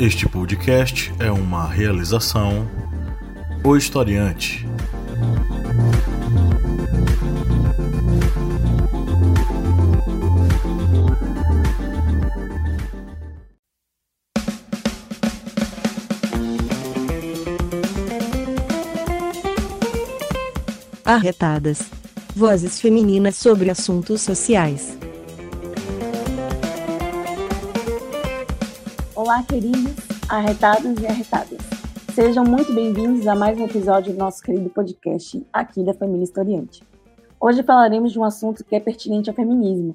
[0.00, 2.68] Este podcast é uma realização
[3.64, 4.64] O Historiante.
[21.04, 21.80] Arretadas.
[22.36, 24.96] Vozes femininas sobre assuntos sociais.
[29.28, 29.94] Olá, queridos,
[30.26, 31.58] arretados e arretadas.
[32.14, 36.82] Sejam muito bem-vindos a mais um episódio do nosso querido podcast aqui da Família Historiante.
[37.38, 39.94] Hoje falaremos de um assunto que é pertinente ao feminismo,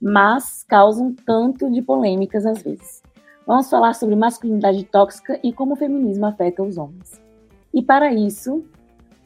[0.00, 3.04] mas causa um tanto de polêmicas às vezes.
[3.46, 7.22] Vamos falar sobre masculinidade tóxica e como o feminismo afeta os homens.
[7.72, 8.64] E para isso,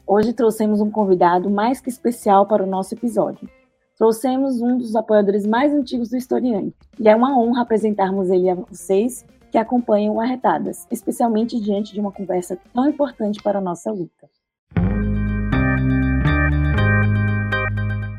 [0.05, 3.49] hoje trouxemos um convidado mais que especial para o nosso episódio.
[3.97, 8.53] Trouxemos um dos apoiadores mais antigos do Historiante, e é uma honra apresentarmos ele a
[8.53, 13.91] vocês que acompanham o Arretadas, especialmente diante de uma conversa tão importante para a nossa
[13.91, 14.29] luta.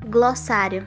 [0.08, 0.86] Glossário.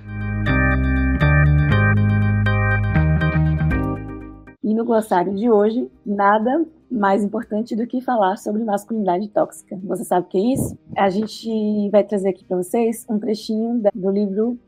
[4.64, 9.80] E no glossário de hoje, nada mais importante do que falar sobre masculinidade tóxica.
[9.84, 10.78] Você sabe o que é isso?
[10.98, 14.60] A gente vai trazer aqui para vocês um trechinho do livro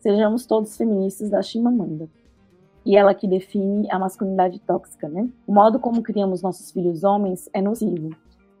[0.00, 2.08] Sejamos Todos Feministas, da Chimamanda
[2.84, 5.28] e ela que define a masculinidade tóxica, né?
[5.46, 8.10] O modo como criamos nossos filhos homens é nocivo.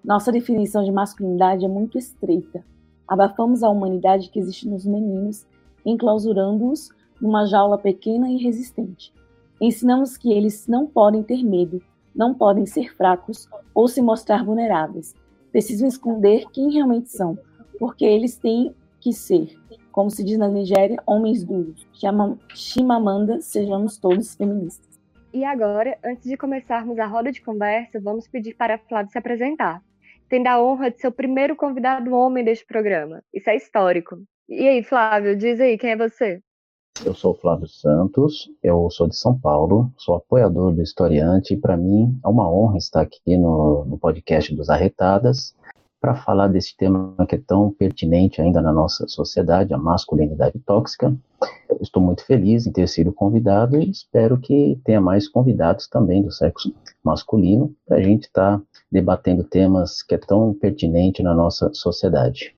[0.04, 2.64] Nossa definição de masculinidade é muito estreita.
[3.06, 5.46] Abafamos a humanidade que existe nos meninos,
[5.84, 9.12] enclausurando-os numa jaula pequena e resistente.
[9.60, 11.82] Ensinamos que eles não podem ter medo,
[12.14, 15.14] não podem ser fracos ou se mostrar vulneráveis.
[15.52, 17.38] Precisam esconder quem realmente são,
[17.78, 19.54] porque eles têm que ser
[19.94, 21.86] como se diz na Nigéria, homens duros.
[21.92, 25.00] Chama Chimamanda, sejamos todos feministas.
[25.32, 29.80] E agora, antes de começarmos a roda de conversa, vamos pedir para Flávio se apresentar.
[30.28, 33.22] Tendo a honra de ser o primeiro convidado homem deste programa.
[33.32, 34.16] Isso é histórico.
[34.48, 36.40] E aí, Flávio, diz aí, quem é você?
[37.06, 41.76] Eu sou Flávio Santos, eu sou de São Paulo, sou apoiador do Historiante e para
[41.76, 45.54] mim é uma honra estar aqui no, no podcast dos Arretadas
[46.04, 51.16] para falar desse tema que é tão pertinente ainda na nossa sociedade, a masculinidade tóxica.
[51.80, 56.30] Estou muito feliz em ter sido convidado e espero que tenha mais convidados também do
[56.30, 61.72] sexo masculino para a gente estar tá debatendo temas que é tão pertinente na nossa
[61.72, 62.54] sociedade.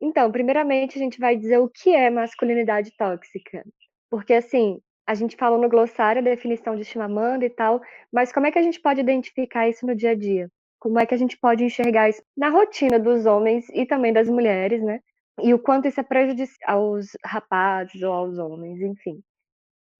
[0.00, 3.64] Então, primeiramente, a gente vai dizer o que é masculinidade tóxica.
[4.10, 7.80] Porque, assim, a gente falou no glossário a definição de Chimamanda e tal,
[8.12, 10.50] mas como é que a gente pode identificar isso no dia a dia?
[10.84, 14.28] Como é que a gente pode enxergar isso na rotina dos homens e também das
[14.28, 15.00] mulheres, né?
[15.42, 19.22] E o quanto isso é prejudicial aos rapazes ou aos homens, enfim.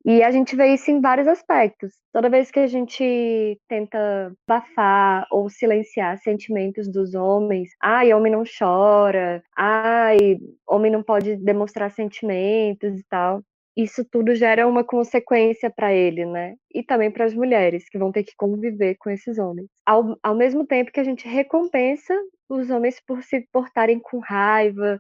[0.05, 1.95] E a gente vê isso em vários aspectos.
[2.13, 8.45] Toda vez que a gente tenta abafar ou silenciar sentimentos dos homens, ai, homem não
[8.45, 13.43] chora, ai, homem não pode demonstrar sentimentos e tal
[13.77, 16.55] isso tudo gera uma consequência para ele, né?
[16.73, 19.69] E também para as mulheres, que vão ter que conviver com esses homens.
[19.85, 22.15] Ao, ao mesmo tempo que a gente recompensa
[22.49, 24.99] os homens por se portarem com raiva,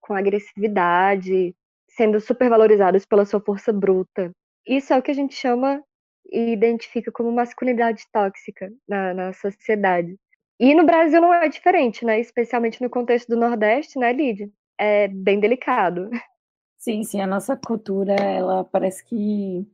[0.00, 1.54] com agressividade,
[1.90, 4.32] sendo supervalorizados pela sua força bruta.
[4.66, 5.82] Isso é o que a gente chama
[6.30, 10.16] e identifica como masculinidade tóxica na, na sociedade.
[10.60, 12.18] E no Brasil não é diferente, né?
[12.20, 14.50] Especialmente no contexto do Nordeste, né, Lídia?
[14.76, 16.10] É bem delicado.
[16.78, 19.66] Sim, sim, a nossa cultura, ela parece que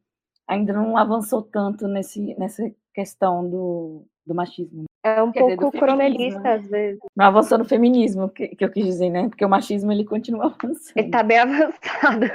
[0.48, 2.62] ainda não avançou tanto nesse, nessa
[2.94, 4.84] questão do, do machismo.
[5.02, 6.54] É um Quer pouco dizer, coronelista, né?
[6.54, 6.98] às vezes.
[7.14, 9.28] Não avançou no feminismo, que, que eu quis dizer, né?
[9.28, 10.96] Porque o machismo, ele continua avançando.
[10.96, 12.26] Ele tá bem avançado.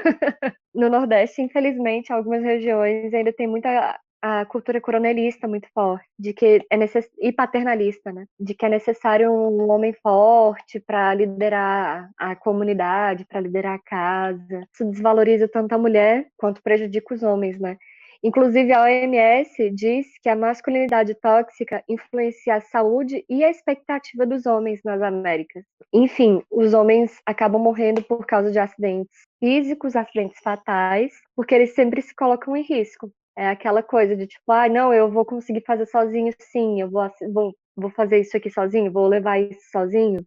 [0.74, 6.66] no Nordeste, infelizmente, algumas regiões ainda tem muita a cultura coronelista muito forte, de que
[6.70, 7.10] é necess...
[7.20, 8.26] e paternalista, né?
[8.40, 14.64] De que é necessário um homem forte para liderar a comunidade, para liderar a casa.
[14.74, 17.78] Isso desvaloriza tanto a mulher quanto prejudica os homens, né?
[18.22, 24.46] Inclusive, a OMS diz que a masculinidade tóxica influencia a saúde e a expectativa dos
[24.46, 25.64] homens nas Américas.
[25.94, 32.02] Enfim, os homens acabam morrendo por causa de acidentes físicos, acidentes fatais, porque eles sempre
[32.02, 33.10] se colocam em risco.
[33.38, 37.10] É aquela coisa de tipo, ah, não, eu vou conseguir fazer sozinho sim, eu vou,
[37.34, 40.26] vou, vou fazer isso aqui sozinho, vou levar isso sozinho,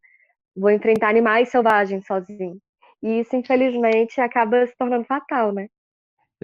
[0.57, 2.59] vou enfrentar animais selvagens sozinho.
[3.03, 5.69] E isso, infelizmente, acaba se tornando fatal, né?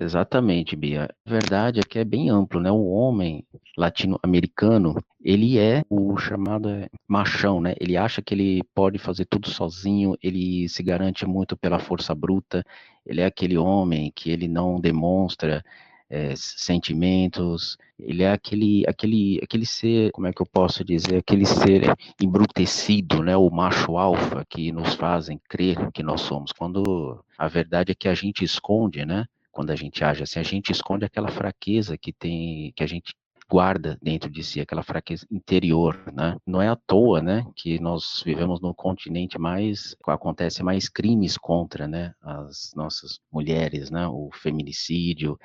[0.00, 1.08] Exatamente, Bia.
[1.26, 2.70] A verdade é que é bem amplo, né?
[2.70, 3.44] O homem
[3.76, 7.74] latino-americano, ele é o chamado é, machão, né?
[7.80, 12.64] Ele acha que ele pode fazer tudo sozinho, ele se garante muito pela força bruta,
[13.04, 15.64] ele é aquele homem que ele não demonstra
[16.10, 17.76] é, sentimentos.
[17.98, 23.22] Ele é aquele, aquele, aquele ser, como é que eu posso dizer, aquele ser embrutecido,
[23.22, 26.52] né, o macho alfa que nos fazem crer que nós somos.
[26.52, 29.26] Quando a verdade é que a gente esconde, né?
[29.50, 33.14] Quando a gente age assim, a gente esconde aquela fraqueza que tem, que a gente
[33.50, 36.36] guarda dentro de si aquela fraqueza interior, né?
[36.46, 41.88] Não é à toa, né, que nós vivemos no continente mais acontece mais crimes contra,
[41.88, 45.38] né, as nossas mulheres, né, o feminicídio,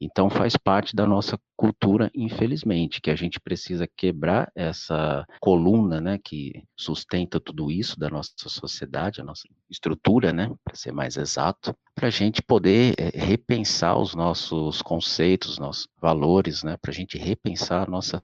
[0.00, 6.18] então faz parte da nossa cultura, infelizmente, que a gente precisa quebrar essa coluna, né,
[6.22, 11.74] que sustenta tudo isso da nossa sociedade, a nossa estrutura, né, para ser mais exato,
[11.94, 17.16] para a gente poder é, repensar os nossos conceitos, nossos valores, né, para a gente
[17.16, 18.22] repensar a nossa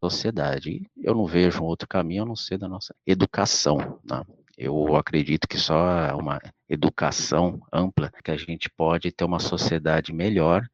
[0.00, 0.82] sociedade.
[0.96, 4.22] eu não vejo um outro caminho a não ser da nossa educação, né?
[4.56, 10.64] Eu acredito que só uma educação ampla que a gente pode ter uma sociedade melhor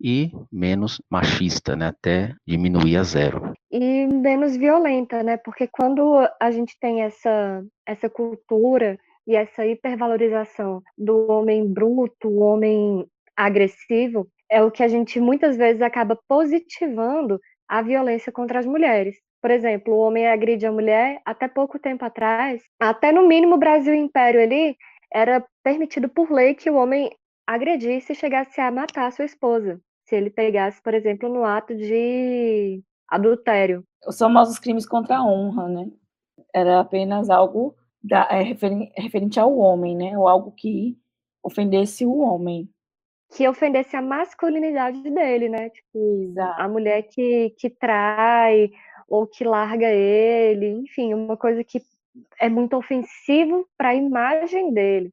[0.00, 3.52] e menos machista, né, até diminuir a zero.
[3.70, 10.82] E menos violenta, né, porque quando a gente tem essa, essa cultura e essa hipervalorização
[10.96, 13.06] do homem bruto, o homem
[13.36, 17.38] agressivo, é o que a gente muitas vezes acaba positivando
[17.68, 19.16] a violência contra as mulheres.
[19.40, 23.94] Por exemplo, o homem agride a mulher até pouco tempo atrás, até no mínimo Brasil
[23.94, 24.76] Império ali,
[25.12, 27.10] era permitido por lei que o homem
[27.46, 29.80] agredisse e chegasse a matar a sua esposa
[30.10, 33.84] se ele pegasse, por exemplo, no ato de adultério.
[34.06, 35.90] Os famosos crimes contra a honra, né?
[36.52, 40.18] Era apenas algo da, é, referente ao homem, né?
[40.18, 40.98] Ou algo que
[41.42, 42.68] ofendesse o homem.
[43.36, 45.70] Que ofendesse a masculinidade dele, né?
[45.70, 46.60] Tipo, Exato.
[46.60, 48.70] a mulher que, que trai
[49.08, 51.80] ou que larga ele, enfim, uma coisa que
[52.40, 55.12] é muito ofensivo para a imagem dele.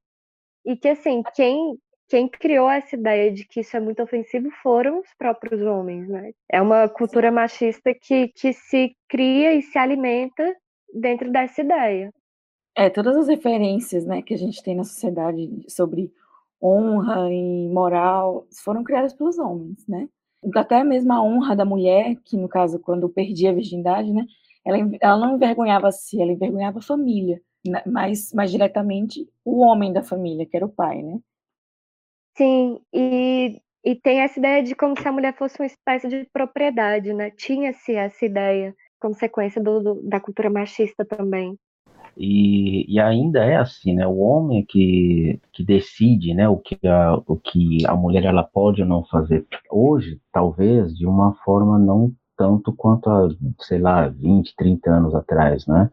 [0.66, 1.78] E que, assim, quem
[2.08, 6.32] quem criou essa ideia de que isso é muito ofensivo foram os próprios homens, né?
[6.50, 10.56] É uma cultura machista que, que se cria e se alimenta
[10.94, 12.14] dentro dessa ideia.
[12.76, 16.12] É, todas as referências né, que a gente tem na sociedade sobre
[16.62, 20.08] honra e moral foram criadas pelos homens, né?
[20.56, 24.26] Até mesmo a honra da mulher, que no caso, quando perdia a virgindade, né,
[24.64, 29.92] ela, ela não envergonhava si, ela envergonhava a família, né, mais, mais diretamente o homem
[29.92, 31.20] da família, que era o pai, né?
[32.38, 36.24] Sim, e, e tem essa ideia de como se a mulher fosse uma espécie de
[36.32, 37.32] propriedade, né?
[37.32, 41.58] Tinha-se essa ideia, consequência do, do, da cultura machista também.
[42.16, 44.06] E, e, ainda é assim, né?
[44.06, 46.48] O homem que, que decide, né?
[46.48, 49.46] O que, a, o que a mulher ela pode ou não fazer.
[49.72, 53.30] Hoje, talvez, de uma forma não tanto quanto há,
[53.62, 55.90] sei lá, 20, 30 anos atrás, né?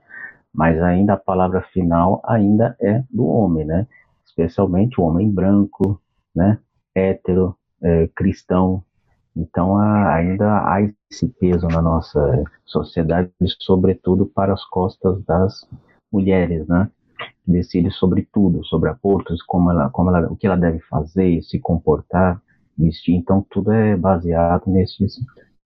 [0.52, 3.86] Mas ainda a palavra final ainda é do homem, né?
[4.26, 6.00] Especialmente o homem branco,
[6.34, 6.58] né,
[6.94, 8.82] hétero, é, cristão.
[9.36, 15.66] Então há, ainda há esse peso na nossa sociedade, sobretudo para as costas das
[16.12, 16.90] mulheres, né?
[17.44, 21.42] Que decide sobre tudo, sobre abortos, como ela, como ela, o que ela deve fazer,
[21.42, 22.40] se comportar,
[22.78, 23.14] vestir.
[23.14, 25.18] Então tudo é baseado nesses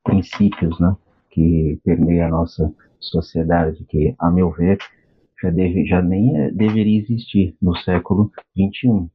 [0.02, 0.96] princípios, né?
[1.30, 4.78] Que permeia a nossa sociedade, que, a meu ver,
[5.40, 9.08] já, deve, já nem é, deveria existir no século XXI.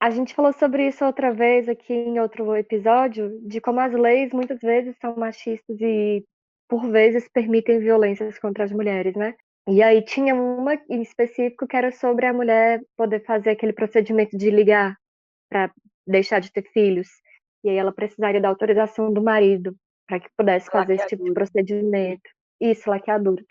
[0.00, 4.32] A gente falou sobre isso outra vez aqui em outro episódio, de como as leis
[4.32, 6.24] muitas vezes são machistas e
[6.68, 9.34] por vezes permitem violências contra as mulheres, né?
[9.68, 14.38] E aí tinha uma em específico que era sobre a mulher poder fazer aquele procedimento
[14.38, 14.96] de ligar
[15.50, 15.72] para
[16.06, 17.08] deixar de ter filhos.
[17.64, 19.74] E aí ela precisaria da autorização do marido
[20.06, 22.30] para que pudesse fazer esse tipo de procedimento.
[22.60, 23.44] Isso, laqueadura.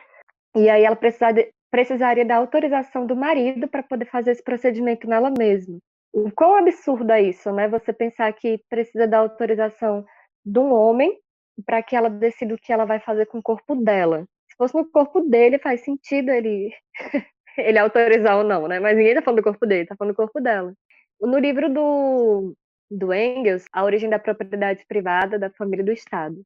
[0.56, 5.30] E aí ela precisaria, precisaria da autorização do marido para poder fazer esse procedimento nela
[5.38, 5.77] mesma
[6.14, 7.68] o quão absurdo é isso, né?
[7.68, 10.06] Você pensar que precisa da autorização
[10.46, 11.18] de um homem
[11.66, 14.26] para que ela decida o que ela vai fazer com o corpo dela.
[14.50, 16.74] Se fosse no corpo dele, faz sentido ele
[17.58, 18.80] ele autorizar ou não, né?
[18.80, 20.74] Mas ninguém tá falando do corpo dele, tá falando do corpo dela.
[21.20, 22.56] No livro do,
[22.90, 26.42] do Engels, A Origem da Propriedade Privada da Família do Estado,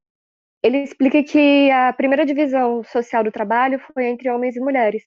[0.63, 5.03] ele explica que a primeira divisão social do trabalho foi entre homens e mulheres,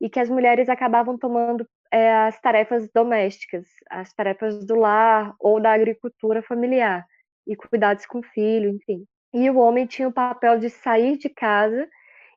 [0.00, 5.60] e que as mulheres acabavam tomando é, as tarefas domésticas, as tarefas do lar ou
[5.60, 7.04] da agricultura familiar,
[7.46, 9.04] e cuidados com o filho, enfim.
[9.34, 11.88] E o homem tinha o papel de sair de casa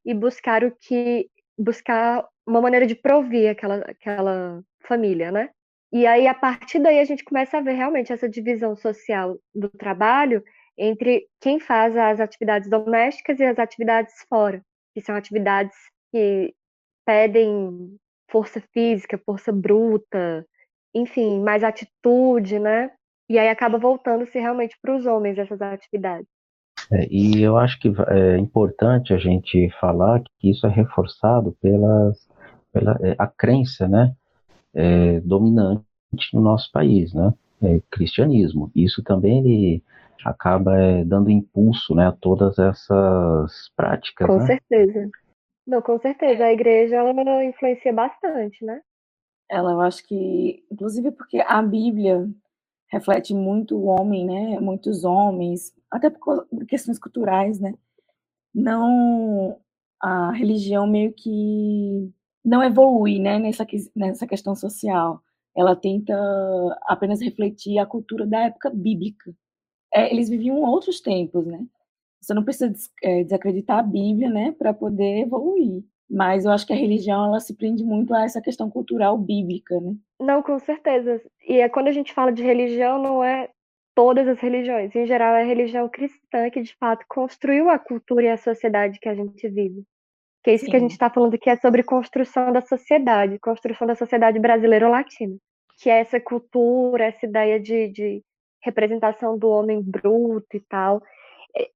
[0.05, 5.49] e buscar o que buscar uma maneira de provir aquela, aquela família, né?
[5.91, 9.69] E aí, a partir daí, a gente começa a ver realmente essa divisão social do
[9.69, 10.43] trabalho
[10.75, 14.63] entre quem faz as atividades domésticas e as atividades fora,
[14.95, 15.75] que são atividades
[16.11, 16.55] que
[17.05, 17.95] pedem
[18.33, 20.43] força física, força bruta,
[20.91, 22.89] enfim, mais atitude, né?
[23.29, 26.27] E aí acaba voltando-se realmente para os homens essas atividades.
[26.91, 32.27] É, e eu acho que é importante a gente falar que isso é reforçado pelas,
[32.71, 34.13] pela é, a crença né,
[34.73, 35.85] é, dominante
[36.33, 38.71] no nosso país, né, é, cristianismo.
[38.75, 39.83] Isso também ele
[40.25, 44.27] acaba é, dando impulso né, a todas essas práticas.
[44.27, 44.45] Com né?
[44.47, 45.09] certeza.
[45.65, 46.45] Não, com certeza.
[46.45, 48.81] A igreja ela influencia bastante, né?
[49.49, 52.29] Ela, eu acho que, inclusive porque a Bíblia
[52.89, 54.59] reflete muito o homem, né?
[54.59, 57.73] Muitos homens, até por questões culturais, né?
[58.55, 59.59] Não
[60.01, 62.11] a religião meio que
[62.45, 63.39] não evolui, né?
[63.39, 63.65] Nessa
[63.95, 65.21] nessa questão social.
[65.55, 66.13] Ela tenta
[66.83, 69.33] apenas refletir a cultura da época bíblica.
[69.93, 71.65] É, eles viviam outros tempos, né?
[72.23, 75.83] Você não precisa des, é, desacreditar a Bíblia, né, para poder evoluir.
[76.09, 79.79] Mas eu acho que a religião ela se prende muito a essa questão cultural bíblica,
[79.79, 79.95] né?
[80.19, 81.21] Não, com certeza.
[81.47, 83.49] E é quando a gente fala de religião, não é
[83.95, 84.95] todas as religiões.
[84.95, 88.99] Em geral, é a religião cristã que, de fato, construiu a cultura e a sociedade
[88.99, 89.83] que a gente vive.
[90.43, 90.71] Que é isso Sim.
[90.71, 94.85] que a gente está falando que é sobre construção da sociedade, construção da sociedade brasileira
[94.85, 95.35] ou latina.
[95.81, 98.21] Que é essa cultura, essa ideia de, de
[98.61, 101.01] representação do homem bruto e tal.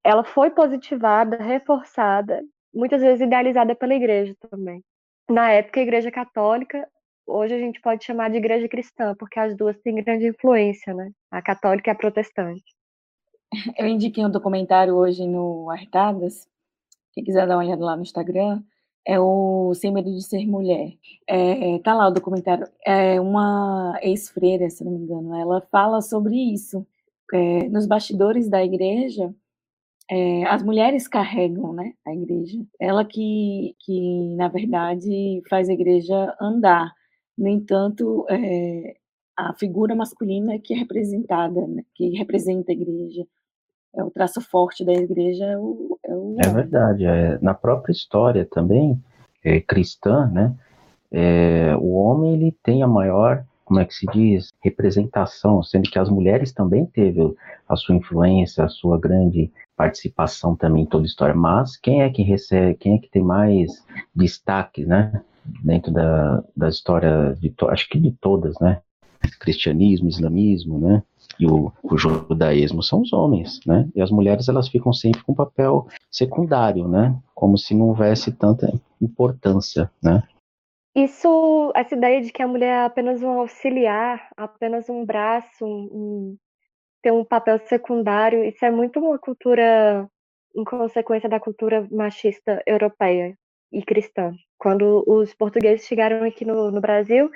[0.03, 2.43] Ela foi positivada, reforçada,
[2.73, 4.83] muitas vezes idealizada pela igreja também.
[5.29, 6.87] Na época, a igreja católica
[7.27, 11.11] hoje a gente pode chamar de igreja cristã, porque as duas têm grande influência, né?
[11.29, 12.63] A católica e a protestante.
[13.77, 16.47] Eu indiquei um documentário hoje no Artadas,
[17.13, 18.61] quem quiser dar uma olhada lá no Instagram,
[19.05, 20.93] é o Sem Medo de Ser Mulher.
[21.27, 22.67] É, tá lá o documentário.
[22.85, 26.85] É uma ex-freira, se não me engano, ela fala sobre isso.
[27.33, 29.33] É, nos bastidores da igreja,
[30.09, 32.57] é, as mulheres carregam né, a igreja.
[32.79, 36.91] Ela que, que, na verdade, faz a igreja andar.
[37.37, 38.95] No entanto, é,
[39.35, 43.25] a figura masculina é que é representada, né, que representa a igreja.
[43.95, 47.05] É o traço forte da igreja é o, é, o é verdade.
[47.05, 49.01] É, na própria história também
[49.43, 50.55] é, cristã, né,
[51.11, 55.99] é, o homem ele tem a maior, como é que se diz, representação, sendo que
[55.99, 57.35] as mulheres também teve
[57.67, 61.35] a sua influência, a sua grande participação também em toda a história.
[61.35, 65.21] Mas quem é que recebe, quem é que tem mais destaque, né?
[65.63, 68.81] dentro da, da história, de acho que de todas, né?
[69.39, 71.03] Cristianismo, islamismo, né?
[71.39, 73.87] E o, o judaísmo são os homens, né?
[73.95, 77.15] E as mulheres elas ficam sempre com um papel secundário, né?
[77.33, 78.71] Como se não houvesse tanta
[79.01, 80.23] importância, né?
[80.95, 81.27] Isso,
[81.75, 86.37] essa ideia de que a mulher é apenas um auxiliar, apenas um braço, um, um,
[87.01, 90.09] ter um papel secundário, isso é muito uma cultura,
[90.55, 93.37] em consequência da cultura machista europeia
[93.71, 94.33] e cristã.
[94.57, 97.29] Quando os portugueses chegaram aqui no, no Brasil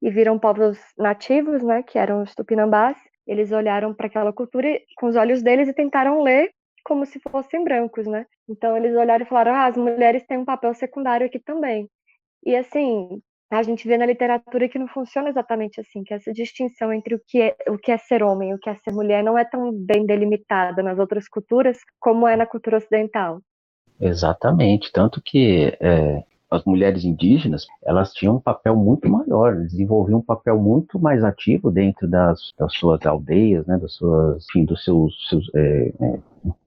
[0.00, 5.06] e viram povos nativos, né, que eram os tupinambás, eles olharam para aquela cultura com
[5.06, 6.50] os olhos deles e tentaram ler
[6.84, 8.24] como se fossem brancos, né?
[8.48, 11.90] Então eles olharam e falaram: ah, as mulheres têm um papel secundário aqui também.
[12.44, 16.92] E assim, a gente vê na literatura que não funciona exatamente assim, que essa distinção
[16.92, 19.24] entre o que é, o que é ser homem e o que é ser mulher
[19.24, 23.40] não é tão bem delimitada nas outras culturas como é na cultura ocidental.
[24.00, 30.24] Exatamente, tanto que é, as mulheres indígenas, elas tinham um papel muito maior, desenvolviam um
[30.24, 35.28] papel muito mais ativo dentro das, das suas aldeias, né, das suas, enfim, dos seus,
[35.28, 36.18] seus é, é,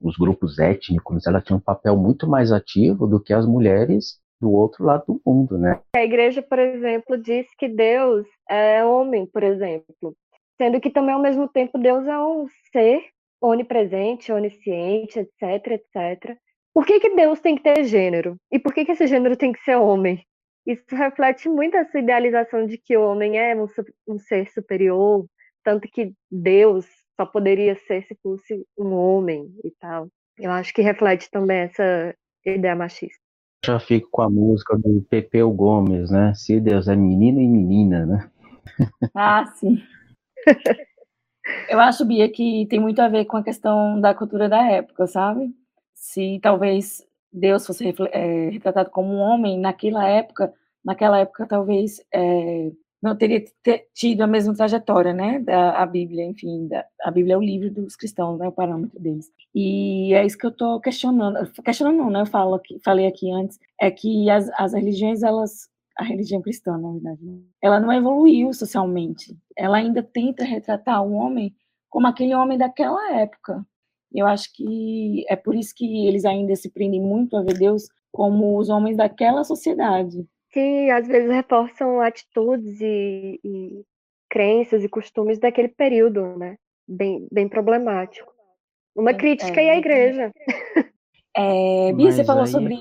[0.01, 4.51] os grupos étnicos, elas tinham um papel muito mais ativo do que as mulheres do
[4.51, 5.79] outro lado do mundo, né?
[5.95, 10.15] A igreja, por exemplo, diz que Deus é homem, por exemplo,
[10.57, 13.03] sendo que também ao mesmo tempo Deus é um ser
[13.39, 16.38] onipresente, onisciente, etc, etc.
[16.74, 18.36] Por que, que Deus tem que ter gênero?
[18.51, 20.25] E por que, que esse gênero tem que ser homem?
[20.65, 23.65] Isso reflete muito essa idealização de que o homem é um,
[24.07, 25.25] um ser superior,
[25.63, 26.86] tanto que Deus
[27.19, 30.07] só poderia ser se fosse um homem e tal.
[30.38, 33.30] Eu acho que reflete também essa ideia machista.
[33.65, 36.34] Já fico com a música do Pepeu Gomes, né?
[36.34, 38.32] Se Deus é menino e menina, né?
[39.13, 39.82] Ah, sim.
[41.70, 45.08] Eu acho, Bia, que tem muito a ver com a questão da cultura da época,
[45.08, 45.53] sabe?
[46.01, 50.51] se talvez Deus fosse é, retratado como um homem naquela época,
[50.84, 53.43] naquela época talvez é, não teria
[53.93, 57.72] tido a mesma trajetória, né, da a Bíblia, enfim, da, a Bíblia é o livro
[57.72, 59.31] dos cristãos, né, o parâmetro deles.
[59.55, 63.31] E é isso que eu estou questionando, questionando não, né, eu falo aqui, falei aqui
[63.31, 67.91] antes, é que as, as religiões, elas, a religião cristã, na verdade, né, ela não
[67.91, 71.55] evoluiu socialmente, ela ainda tenta retratar o homem
[71.89, 73.65] como aquele homem daquela época,
[74.13, 77.88] eu acho que é por isso que eles ainda se prendem muito a ver Deus
[78.12, 80.27] como os homens daquela sociedade.
[80.51, 83.86] Que às vezes reforçam atitudes e, e
[84.29, 86.58] crenças e costumes daquele período, né?
[86.91, 88.31] bem, bem problemático.
[88.96, 90.31] Uma crítica é, à igreja.
[91.34, 92.50] É, Bia, você falou aí...
[92.50, 92.75] sobre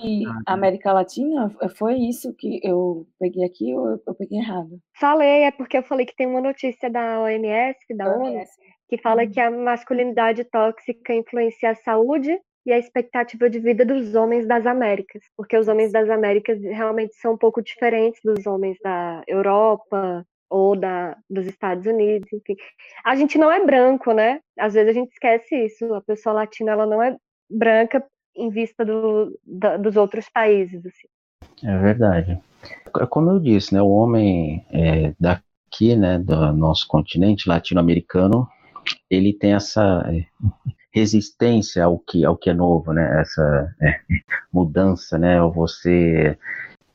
[0.45, 1.55] a América Latina?
[1.77, 4.81] Foi isso que eu peguei aqui ou eu peguei errado?
[4.99, 8.43] Falei, é porque eu falei que tem uma notícia da OMS, da ONU,
[8.89, 9.31] que fala uhum.
[9.31, 12.37] que a masculinidade tóxica influencia a saúde
[12.67, 17.15] e a expectativa de vida dos homens das Américas, porque os homens das Américas realmente
[17.15, 22.57] são um pouco diferentes dos homens da Europa ou da, dos Estados Unidos, enfim.
[23.05, 24.41] A gente não é branco, né?
[24.59, 25.95] Às vezes a gente esquece isso.
[25.95, 27.17] A pessoa latina ela não é
[27.49, 28.05] branca
[28.37, 30.85] em vista do, da, dos outros países.
[30.85, 31.67] Assim.
[31.67, 32.39] É verdade.
[33.01, 33.81] É como eu disse, né?
[33.81, 38.49] O homem é, daqui, né, do nosso continente latino-americano,
[39.09, 40.27] ele tem essa é,
[40.93, 43.21] resistência ao que, ao que é novo, né?
[43.21, 44.01] Essa é,
[44.53, 45.41] mudança, né?
[45.43, 46.37] Ou você,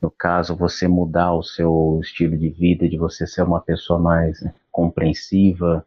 [0.00, 4.44] no caso, você mudar o seu estilo de vida, de você ser uma pessoa mais
[4.70, 5.84] compreensiva,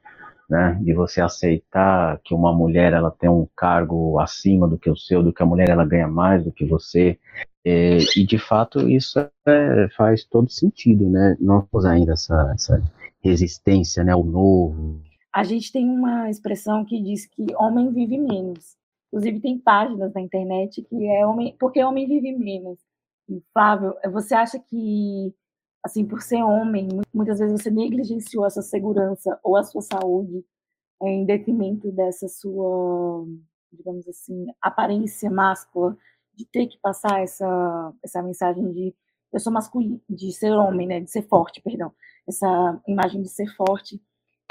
[0.49, 0.79] né?
[0.81, 5.21] De você aceitar que uma mulher ela tem um cargo acima do que o seu,
[5.21, 7.17] do que a mulher ela ganha mais do que você.
[7.63, 11.37] É, e de fato isso é, faz todo sentido, né?
[11.39, 12.81] Nós ainda essa, essa
[13.21, 14.13] resistência, né?
[14.13, 14.99] Ao novo,
[15.33, 18.77] a gente tem uma expressão que diz que homem vive menos.
[19.07, 22.79] Inclusive, tem páginas na internet que é homem, porque homem vive menos.
[23.27, 25.33] E, Flávio, você acha que,
[25.83, 30.43] assim, por ser homem, muitas vezes você negligenciou a sua segurança ou a sua saúde
[31.01, 33.25] em detrimento dessa sua,
[33.71, 35.97] digamos assim, aparência máscula,
[36.33, 38.95] de ter que passar essa, essa mensagem de
[39.31, 41.93] eu sou masculino, de ser homem, né, de ser forte, perdão,
[42.27, 44.01] essa imagem de ser forte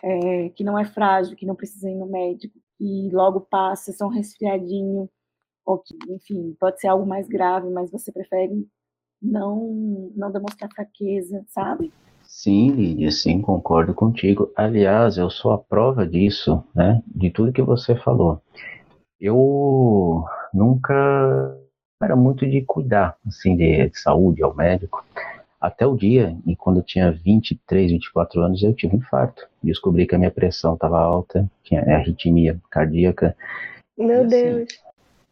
[0.03, 4.09] é, que não é frágil, que não precisa ir no médico, e logo passa, um
[4.09, 5.09] resfriadinho,
[5.65, 8.67] ou que, enfim, pode ser algo mais grave, mas você prefere
[9.21, 11.93] não, não demonstrar fraqueza, sabe?
[12.23, 14.53] Sim, Lídia, sim, concordo contigo.
[14.55, 17.03] Aliás, eu sou a prova disso, né?
[17.07, 18.41] De tudo que você falou.
[19.21, 20.95] Eu nunca
[22.03, 25.05] era muito de cuidar, assim, de, de saúde ao médico.
[25.61, 29.47] Até o dia em quando eu tinha 23, 24 anos, eu tive um infarto.
[29.63, 33.37] Descobri que a minha pressão estava alta, tinha arritmia cardíaca.
[33.97, 34.69] Meu assim, Deus.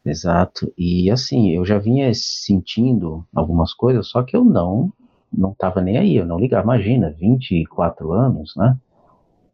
[0.04, 0.72] Exato.
[0.76, 4.92] E assim, eu já vinha sentindo algumas coisas, só que eu não
[5.32, 6.64] não estava nem aí, eu não ligava.
[6.64, 8.76] Imagina, 24 anos, né?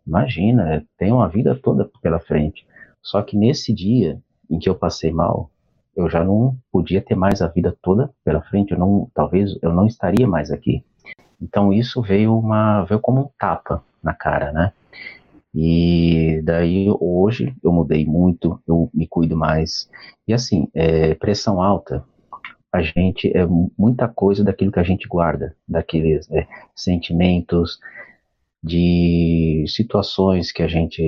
[0.06, 2.66] Imagina, tem uma vida toda pela frente.
[3.02, 5.50] Só que nesse dia em que eu passei mal,
[5.96, 9.72] eu já não podia ter mais a vida toda pela frente, eu não, talvez eu
[9.72, 10.84] não estaria mais aqui.
[11.40, 14.72] Então isso veio uma veio como um tapa na cara, né?
[15.54, 19.90] E daí hoje eu mudei muito, eu me cuido mais.
[20.26, 22.04] E assim, é, pressão alta,
[22.72, 27.78] a gente é muita coisa daquilo que a gente guarda, daqueles é, sentimentos,
[28.62, 31.02] de situações que a gente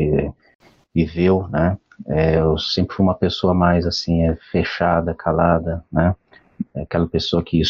[0.95, 1.79] viveu, né?
[2.09, 6.15] É, eu sempre fui uma pessoa mais assim, é, fechada, calada, né?
[6.75, 7.63] É aquela pessoa que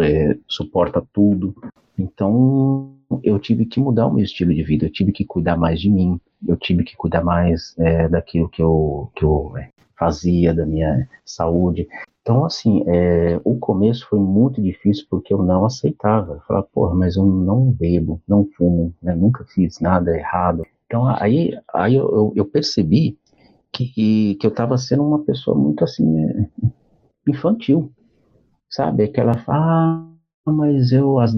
[0.00, 1.54] é, suporta tudo.
[1.98, 5.80] Então eu tive que mudar o meu estilo de vida, eu tive que cuidar mais
[5.80, 10.54] de mim, eu tive que cuidar mais é, daquilo que eu, que eu é, fazia,
[10.54, 11.88] da minha saúde.
[12.22, 16.34] Então, assim, é, o começo foi muito difícil porque eu não aceitava.
[16.34, 19.14] Eu falava, porra, mas eu não bebo, não fumo, né?
[19.14, 20.62] nunca fiz nada errado.
[20.86, 23.18] Então, aí, aí eu, eu percebi
[23.72, 26.48] que, que eu estava sendo uma pessoa muito assim é,
[27.26, 27.92] infantil,
[28.68, 29.04] sabe?
[29.04, 30.04] Aquela fala,
[30.46, 31.32] ah, mas eu às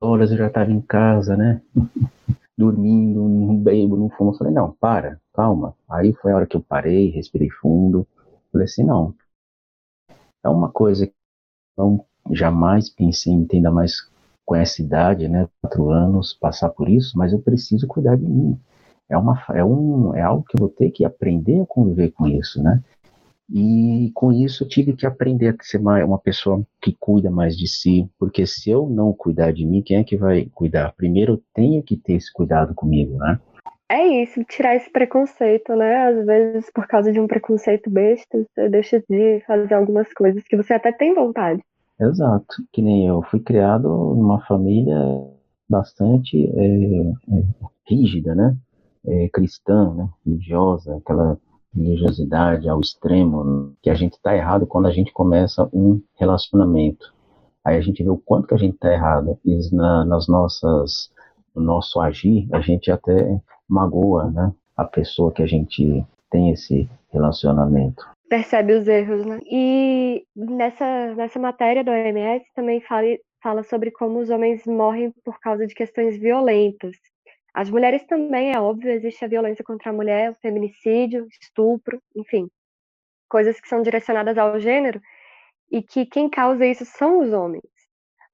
[0.00, 1.62] horas eu já estava em casa, né?
[2.58, 4.30] Dormindo, não bebo, não fumo.
[4.30, 5.74] Eu falei, não, para, calma.
[5.88, 8.06] Aí foi a hora que eu parei, respirei fundo.
[8.50, 9.14] Falei assim, não.
[10.42, 11.14] É uma coisa que
[11.76, 14.08] eu jamais pensei ainda mais
[14.44, 15.48] com essa idade, né?
[15.60, 18.58] Quatro anos, passar por isso, mas eu preciso cuidar de mim
[19.08, 22.26] é, uma, é, um, é algo que eu vou ter que aprender a conviver com
[22.26, 22.82] isso, né?
[23.48, 27.56] E com isso eu tive que aprender a ser uma, uma pessoa que cuida mais
[27.56, 30.92] de si, porque se eu não cuidar de mim, quem é que vai cuidar?
[30.96, 33.38] Primeiro eu tenho que ter esse cuidado comigo, né?
[33.88, 36.08] É isso, tirar esse preconceito, né?
[36.08, 40.56] Às vezes, por causa de um preconceito besta, você deixa de fazer algumas coisas que
[40.56, 41.62] você até tem vontade.
[42.00, 44.98] Exato, que nem eu fui criado numa família
[45.68, 47.44] bastante é, é,
[47.86, 48.56] rígida, né?
[49.06, 51.38] É, cristã, né, religiosa, aquela
[51.74, 57.14] religiosidade ao extremo, que a gente está errado quando a gente começa um relacionamento.
[57.64, 59.38] Aí a gente vê o quanto que a gente está errado.
[59.44, 61.10] E na, nas nossas,
[61.54, 66.88] no nosso agir, a gente até magoa, né, a pessoa que a gente tem esse
[67.10, 68.04] relacionamento.
[68.28, 69.40] Percebe os erros, né?
[69.48, 73.06] E nessa, nessa matéria do OMS também fala,
[73.42, 76.96] fala sobre como os homens morrem por causa de questões violentas
[77.56, 82.50] As mulheres também, é óbvio, existe a violência contra a mulher, o feminicídio, estupro, enfim,
[83.30, 85.00] coisas que são direcionadas ao gênero
[85.72, 87.64] e que quem causa isso são os homens.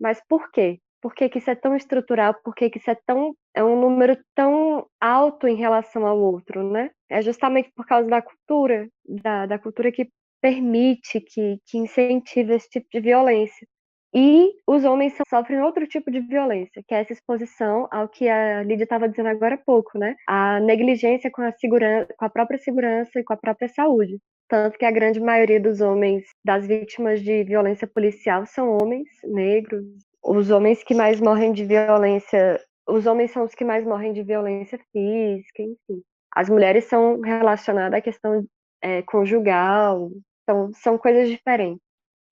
[0.00, 0.80] Mas por quê?
[1.00, 2.34] Por que, que isso é tão estrutural?
[2.42, 6.68] Por que, que isso é tão é um número tão alto em relação ao outro,
[6.68, 6.90] né?
[7.08, 12.68] É justamente por causa da cultura, da, da cultura que permite, que, que incentiva esse
[12.68, 13.68] tipo de violência.
[14.14, 18.62] E os homens sofrem outro tipo de violência, que é essa exposição ao que a
[18.62, 20.14] Lídia estava dizendo agora há pouco, né?
[20.28, 24.18] A negligência com a, segurança, com a própria segurança e com a própria saúde.
[24.48, 29.82] Tanto que a grande maioria dos homens, das vítimas de violência policial, são homens negros.
[30.22, 32.60] Os homens que mais morrem de violência.
[32.86, 36.02] Os homens são os que mais morrem de violência física, enfim.
[36.34, 38.44] As mulheres são relacionadas à questão
[38.82, 40.10] é, conjugal,
[40.42, 41.80] então são coisas diferentes.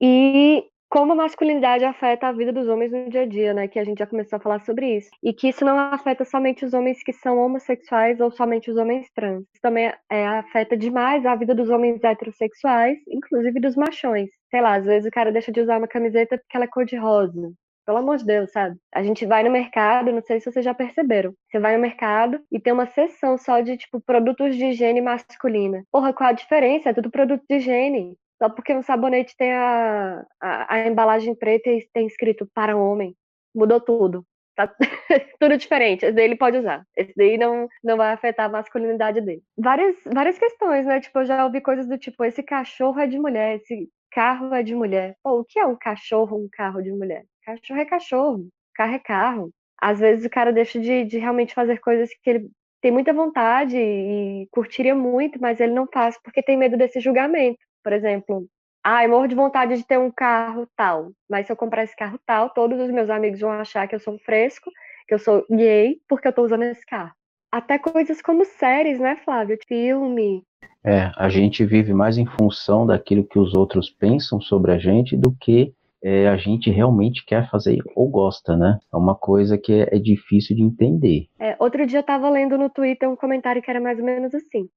[0.01, 3.68] E como a masculinidade afeta a vida dos homens no dia a dia, né?
[3.68, 5.09] Que a gente já começou a falar sobre isso.
[5.22, 9.09] E que isso não afeta somente os homens que são homossexuais ou somente os homens
[9.14, 9.44] trans.
[9.55, 14.31] Isso também é, afeta demais a vida dos homens heterossexuais, inclusive dos machões.
[14.50, 17.53] Sei lá, às vezes o cara deixa de usar uma camiseta porque ela é cor-de-rosa.
[17.87, 18.76] Pelo amor de Deus, sabe?
[18.92, 21.33] A gente vai no mercado, não sei se vocês já perceberam.
[21.48, 25.85] Você vai no mercado e tem uma seção só de, tipo, produtos de higiene masculina.
[25.90, 26.90] Porra, qual a diferença?
[26.90, 28.16] É tudo produto de higiene.
[28.42, 33.14] Só porque um sabonete tem a, a, a embalagem preta e tem escrito para homem.
[33.55, 34.24] Mudou tudo.
[34.57, 34.66] Tá
[35.38, 36.05] tudo diferente.
[36.05, 36.85] Esse daí ele pode usar.
[36.96, 39.42] Esse daí não, não vai afetar a masculinidade dele.
[39.59, 41.00] Várias, várias questões, né?
[41.00, 44.62] Tipo, eu já ouvi coisas do tipo: esse cachorro é de mulher, esse carro é
[44.62, 45.16] de mulher.
[45.22, 47.24] Pô, o que é um cachorro, um carro de mulher?
[47.44, 49.50] Cachorro é cachorro, carro é carro.
[49.81, 52.50] Às vezes o cara deixa de, de realmente fazer coisas que ele
[52.83, 57.59] tem muita vontade e curtiria muito, mas ele não faz porque tem medo desse julgamento.
[57.83, 58.47] Por exemplo,
[58.83, 61.95] ah, eu morro de vontade de ter um carro tal, mas se eu comprar esse
[61.95, 64.71] carro tal, todos os meus amigos vão achar que eu sou um fresco,
[65.07, 67.12] que eu sou gay, porque eu tô usando esse carro.
[67.53, 69.59] Até coisas como séries, né, Flávio?
[69.66, 70.45] Filme.
[70.85, 75.16] É, a gente vive mais em função daquilo que os outros pensam sobre a gente
[75.16, 78.79] do que é, a gente realmente quer fazer ou gosta, né?
[78.93, 81.27] É uma coisa que é, é difícil de entender.
[81.38, 84.35] É, outro dia eu tava lendo no Twitter um comentário que era mais ou menos
[84.35, 84.69] assim.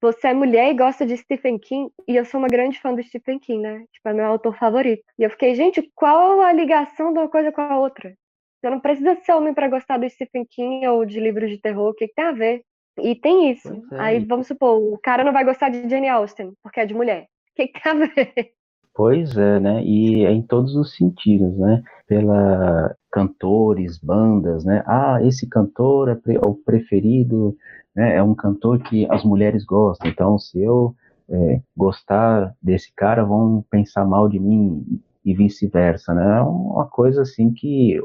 [0.00, 3.02] Você é mulher e gosta de Stephen King, e eu sou uma grande fã do
[3.02, 3.84] Stephen King, né?
[3.92, 5.02] Tipo, é meu autor favorito.
[5.18, 8.14] E eu fiquei, gente, qual a ligação de uma coisa com a outra?
[8.60, 11.90] Você não precisa ser homem para gostar do Stephen King ou de livros de terror,
[11.90, 12.62] o que, que tem a ver?
[13.00, 13.68] E tem isso.
[13.92, 14.00] É.
[14.00, 17.22] Aí vamos supor, o cara não vai gostar de Jane Austen, porque é de mulher.
[17.22, 18.52] O que, que tem a ver?
[18.94, 19.80] Pois é, né?
[19.84, 21.82] E é em todos os sentidos, né?
[22.08, 24.82] Pela cantores, bandas, né?
[24.86, 27.56] Ah, esse cantor é o preferido,
[27.98, 28.14] né?
[28.14, 30.08] É um cantor que as mulheres gostam.
[30.08, 30.94] Então, se eu
[31.28, 36.38] é, gostar desse cara, vão pensar mal de mim e vice-versa, né?
[36.38, 38.00] É uma coisa assim que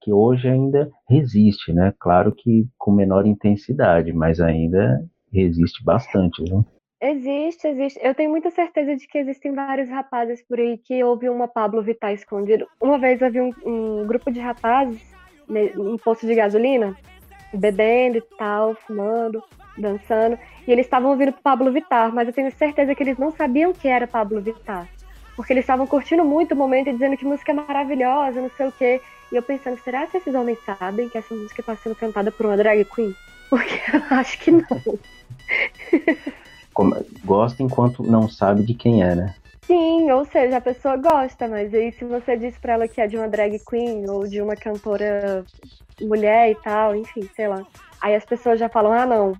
[0.00, 1.92] que hoje ainda resiste, né?
[1.98, 6.62] Claro que com menor intensidade, mas ainda resiste bastante, né?
[7.00, 8.00] Existe, existe.
[8.02, 11.82] Eu tenho muita certeza de que existem vários rapazes por aí que ouvem uma Pablo
[11.82, 12.66] Vittar escondido.
[12.80, 15.02] Uma vez vi um, um grupo de rapazes
[15.48, 16.96] né, em posto de gasolina,
[17.58, 19.42] bebendo e tal, fumando,
[19.76, 23.72] dançando, e eles estavam ouvindo Pablo Vittar, mas eu tenho certeza que eles não sabiam
[23.72, 24.88] que era Pablo Vittar.
[25.34, 28.66] Porque eles estavam curtindo muito o momento e dizendo que música é maravilhosa, não sei
[28.66, 29.00] o quê.
[29.30, 32.46] E eu pensando, será que esses homens sabem que essa música está sendo cantada por
[32.46, 33.14] uma drag queen?
[33.48, 34.64] Porque eu acho que não.
[37.24, 39.34] gosta enquanto não sabe de quem é, né?
[39.64, 43.06] Sim, ou seja, a pessoa gosta, mas aí se você diz pra ela que é
[43.06, 45.44] de uma drag queen ou de uma cantora
[46.00, 47.64] mulher e tal, enfim, sei lá.
[48.00, 49.32] Aí as pessoas já falam, ah não,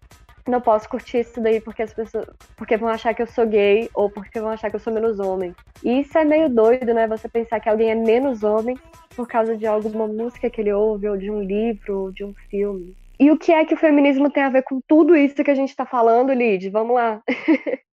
[0.49, 2.27] não posso curtir isso daí porque as pessoas.
[2.57, 5.19] Porque vão achar que eu sou gay ou porque vão achar que eu sou menos
[5.19, 5.55] homem.
[5.83, 7.07] E isso é meio doido, né?
[7.09, 8.77] Você pensar que alguém é menos homem
[9.17, 12.33] por causa de alguma música que ele ouve, ou de um livro, ou de um
[12.49, 12.95] filme.
[13.21, 15.55] E o que é que o feminismo tem a ver com tudo isso que a
[15.55, 16.71] gente está falando, Lid?
[16.71, 17.23] Vamos lá.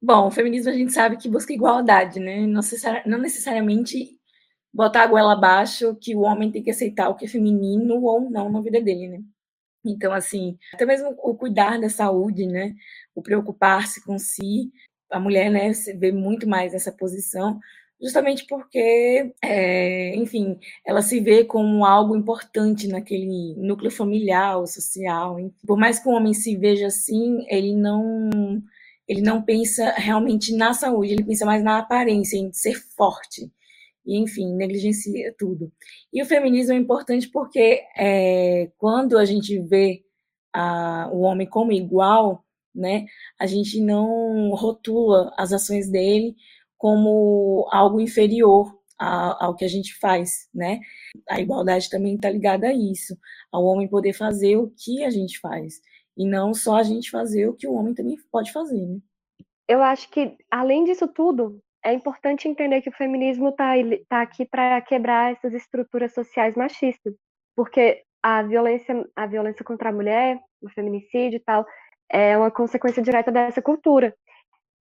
[0.00, 2.46] Bom, o feminismo a gente sabe que busca igualdade, né?
[2.46, 4.18] Não necessariamente
[4.72, 8.30] botar a goela abaixo que o homem tem que aceitar o que é feminino ou
[8.30, 9.20] não na vida dele, né?
[9.84, 12.74] Então, assim, até mesmo o cuidar da saúde, né?
[13.14, 14.70] O preocupar-se com si,
[15.10, 17.60] a mulher, né, vê muito mais essa posição,
[18.00, 25.36] justamente porque, é, enfim, ela se vê como algo importante naquele núcleo familiar ou social.
[25.66, 28.30] Por mais que o homem se veja assim, ele não
[29.08, 33.50] ele não pensa realmente na saúde, ele pensa mais na aparência, em ser forte.
[34.04, 35.72] E, enfim, negligencia tudo.
[36.12, 40.04] E o feminismo é importante porque é, quando a gente vê
[40.52, 43.06] a, o homem como igual, né,
[43.38, 46.36] a gente não rotula as ações dele
[46.78, 50.80] como algo inferior ao que a gente faz, né?
[51.28, 53.16] A igualdade também está ligada a isso,
[53.52, 55.80] ao homem poder fazer o que a gente faz,
[56.16, 58.80] e não só a gente fazer o que o homem também pode fazer.
[58.80, 58.98] Né?
[59.68, 63.72] Eu acho que, além disso tudo, é importante entender que o feminismo está
[64.08, 67.14] tá aqui para quebrar essas estruturas sociais machistas,
[67.54, 71.64] porque a violência, a violência contra a mulher, o feminicídio e tal,
[72.10, 74.14] é uma consequência direta dessa cultura.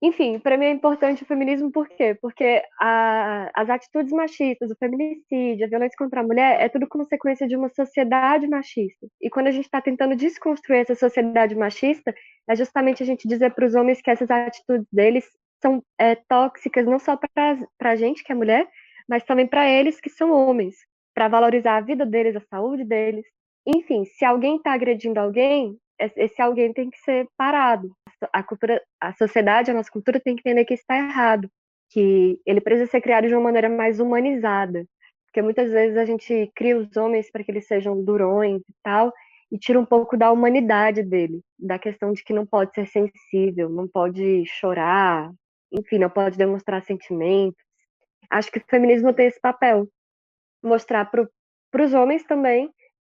[0.05, 2.13] Enfim, para mim é importante o feminismo por quê?
[2.21, 7.47] Porque a, as atitudes machistas, o feminicídio, a violência contra a mulher é tudo consequência
[7.47, 9.07] de uma sociedade machista.
[9.21, 12.13] E quando a gente está tentando desconstruir essa sociedade machista,
[12.49, 15.25] é justamente a gente dizer para os homens que essas atitudes deles
[15.61, 18.67] são é, tóxicas não só para a gente, que é mulher,
[19.07, 20.75] mas também para eles, que são homens,
[21.13, 23.25] para valorizar a vida deles, a saúde deles.
[23.65, 27.91] Enfim, se alguém está agredindo alguém, esse alguém tem que ser parado.
[28.31, 31.49] A cultura, a sociedade, a nossa cultura tem que entender que está errado,
[31.89, 34.85] que ele precisa ser criado de uma maneira mais humanizada,
[35.27, 39.11] porque muitas vezes a gente cria os homens para que eles sejam durões e tal,
[39.51, 43.69] e tira um pouco da humanidade dele, da questão de que não pode ser sensível,
[43.69, 45.31] não pode chorar,
[45.71, 47.61] enfim, não pode demonstrar sentimentos.
[48.29, 49.87] Acho que o feminismo tem esse papel,
[50.63, 52.71] mostrar para os homens também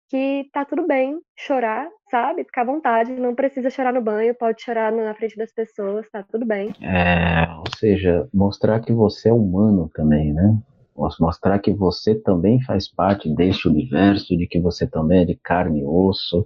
[0.09, 2.43] que tá tudo bem chorar, sabe?
[2.43, 6.23] Ficar à vontade, não precisa chorar no banho, pode chorar na frente das pessoas, tá
[6.23, 6.73] tudo bem.
[6.81, 10.57] É, ou seja, mostrar que você é humano também, né?
[11.19, 15.81] Mostrar que você também faz parte deste universo, de que você também é de carne
[15.81, 16.45] e osso,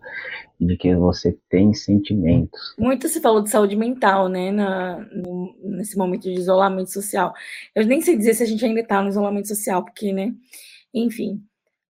[0.57, 2.73] e de que você tem sentimentos.
[2.79, 7.33] Muito se falou de saúde mental, né, na, no, nesse momento de isolamento social.
[7.75, 10.31] Eu nem sei dizer se a gente ainda está no isolamento social, porque, né,
[10.93, 11.41] enfim,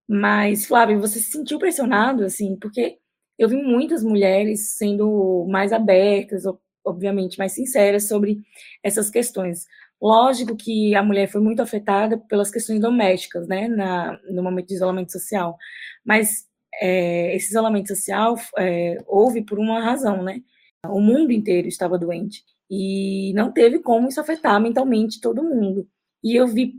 [0.08, 2.98] mas, Flávio, você se sentiu pressionado, assim, porque
[3.38, 6.43] eu vi muitas mulheres sendo mais abertas,
[6.86, 8.39] obviamente, mais sinceras sobre
[8.84, 9.65] essas questões.
[10.02, 14.76] Lógico que a mulher foi muito afetada pelas questões domésticas, né, na, no momento de
[14.76, 15.58] isolamento social,
[16.06, 16.48] mas
[16.82, 20.41] é, esse isolamento social é, houve por uma razão, né?
[20.86, 25.88] O mundo inteiro estava doente e não teve como isso afetar mentalmente todo mundo.
[26.24, 26.76] E eu vi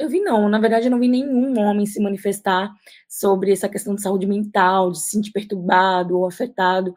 [0.00, 2.72] eu vi não, na verdade eu não vi nenhum homem se manifestar
[3.08, 6.94] sobre essa questão de saúde mental, de se sentir perturbado ou afetado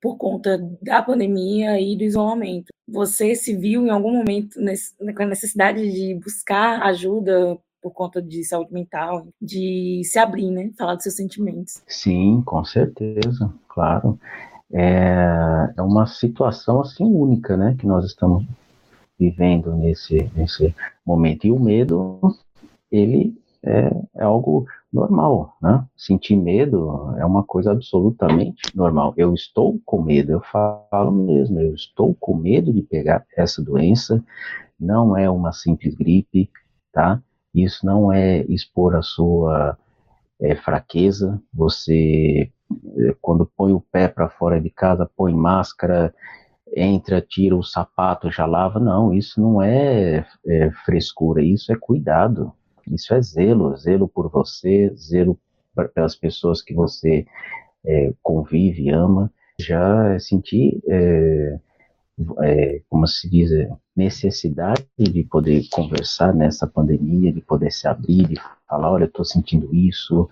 [0.00, 2.72] por conta da pandemia e do isolamento.
[2.88, 8.20] Você se viu em algum momento nesse, com a necessidade de buscar ajuda por conta
[8.20, 10.70] de saúde mental, de se abrir, né?
[10.78, 11.82] Falar dos seus sentimentos.
[11.86, 14.18] Sim, com certeza, claro.
[14.72, 17.76] É, é uma situação assim única, né?
[17.78, 18.44] Que nós estamos
[19.18, 20.74] vivendo nesse, nesse
[21.06, 21.46] momento.
[21.46, 22.20] E o medo,
[22.92, 25.84] ele é, é, algo normal, né?
[25.96, 29.14] Sentir medo é uma coisa absolutamente normal.
[29.16, 34.22] Eu estou com medo, eu falo mesmo, eu estou com medo de pegar essa doença.
[34.78, 36.50] Não é uma simples gripe,
[36.92, 37.22] tá?
[37.54, 39.78] Isso não é expor a sua
[40.40, 41.40] é, fraqueza.
[41.54, 42.50] Você,
[43.20, 46.12] quando põe o pé para fora de casa, põe máscara,
[46.76, 48.80] entra, tira o sapato, já lava.
[48.80, 52.52] Não, isso não é, é frescura, isso é cuidado,
[52.90, 55.38] isso é zelo, zelo por você, zelo
[55.94, 57.26] pelas pessoas que você
[57.84, 59.32] é, convive, ama.
[59.58, 61.58] Já senti, é,
[62.42, 68.26] é, como se diz, é, necessidade de poder conversar nessa pandemia, de poder se abrir,
[68.28, 68.36] de
[68.68, 70.28] falar, olha, eu estou sentindo isso,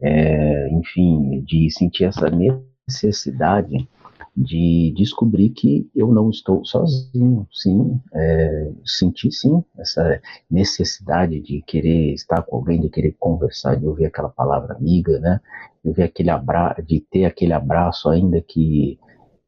[0.00, 3.88] é, enfim, de sentir essa necessidade
[4.36, 12.12] de descobrir que eu não estou sozinho, sim, é, senti sim essa necessidade de querer
[12.14, 15.40] estar com alguém, de querer conversar, de ouvir aquela palavra amiga, né,
[15.82, 18.98] de ouvir aquele abraço, de ter aquele abraço ainda que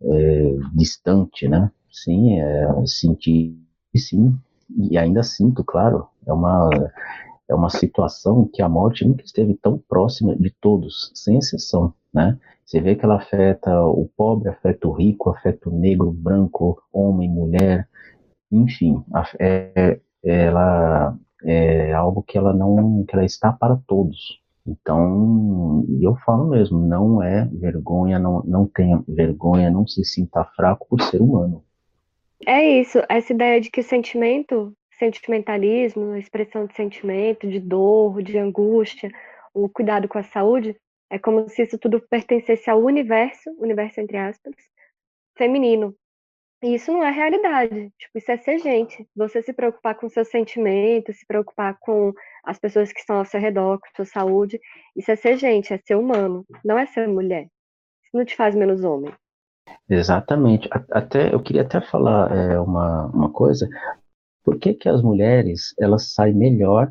[0.02, 3.56] é, distante, né, sim, é, senti
[3.96, 4.36] sim,
[4.76, 6.70] e ainda sinto, claro, é uma
[7.48, 12.38] é uma situação que a morte nunca esteve tão próxima de todos, sem exceção, né?
[12.64, 17.28] Você vê que ela afeta o pobre, afeta o rico, afeta o negro, branco, homem,
[17.28, 17.88] mulher,
[18.50, 19.02] enfim,
[19.38, 24.40] é, ela é algo que ela não, que ela está para todos.
[24.66, 30.86] Então, eu falo mesmo, não é vergonha, não, não tenha vergonha, não se sinta fraco
[30.88, 31.64] por ser humano.
[32.46, 39.10] É isso, essa ideia de que sentimento, sentimentalismo, expressão de sentimento, de dor, de angústia,
[39.52, 40.76] o cuidado com a saúde,
[41.12, 44.54] é como se isso tudo pertencesse ao universo, universo entre aspas,
[45.36, 45.94] feminino.
[46.62, 47.92] E isso não é realidade.
[47.98, 49.06] Tipo, isso é ser gente.
[49.14, 53.38] Você se preocupar com seus sentimentos, se preocupar com as pessoas que estão ao seu
[53.38, 54.58] redor, com sua saúde.
[54.96, 56.46] Isso é ser gente, é ser humano.
[56.64, 57.42] Não é ser mulher.
[57.42, 59.12] Isso não te faz menos homem.
[59.90, 60.66] Exatamente.
[60.90, 63.68] Até eu queria até falar é, uma, uma coisa.
[64.42, 66.90] Por que, que as mulheres elas saem melhor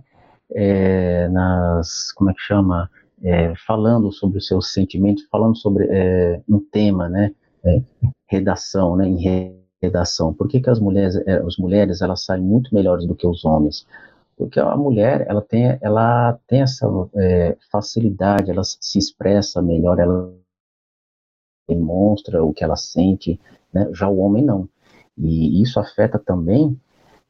[0.54, 2.88] é, nas, como é que chama,
[3.24, 7.82] é, falando sobre os seus sentimentos, falando sobre é, um tema, né, é,
[8.28, 10.34] redação, né, em redação.
[10.34, 13.46] Por que, que as mulheres, é, as mulheres elas saem muito melhores do que os
[13.46, 13.86] homens?
[14.38, 20.34] Porque a mulher ela tem, ela tem essa é, facilidade, ela se expressa melhor, ela
[21.68, 23.40] demonstra o que ela sente,
[23.74, 23.90] né?
[23.94, 24.68] já o homem não.
[25.18, 26.80] E isso afeta também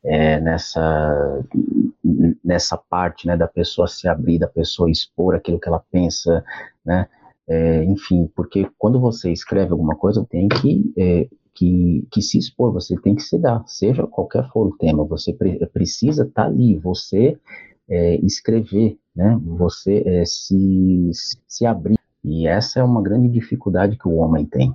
[0.04, 1.46] é, nessa,
[2.44, 6.44] nessa parte né, da pessoa se abrir, da pessoa expor aquilo que ela pensa,
[6.86, 7.08] né?
[7.48, 12.72] É, enfim, porque quando você escreve alguma coisa, tem que, é, que, que se expor,
[12.72, 16.48] você tem que se dar, seja qualquer for o tema, você pre precisa estar tá
[16.48, 17.38] ali, você
[17.90, 19.38] é, escrever, né?
[19.44, 21.12] você é, se,
[21.48, 21.98] se abrir.
[22.24, 24.74] E essa é uma grande dificuldade que o homem tem.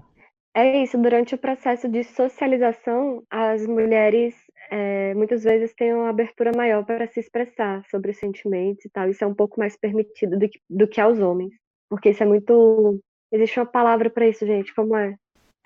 [0.55, 4.35] É isso, durante o processo de socialização, as mulheres
[4.71, 9.09] é, muitas vezes têm uma abertura maior para se expressar sobre os sentimentos e tal.
[9.09, 11.53] Isso é um pouco mais permitido do que, do que aos homens.
[11.89, 13.01] Porque isso é muito.
[13.33, 15.17] Existe uma palavra para isso, gente, como é?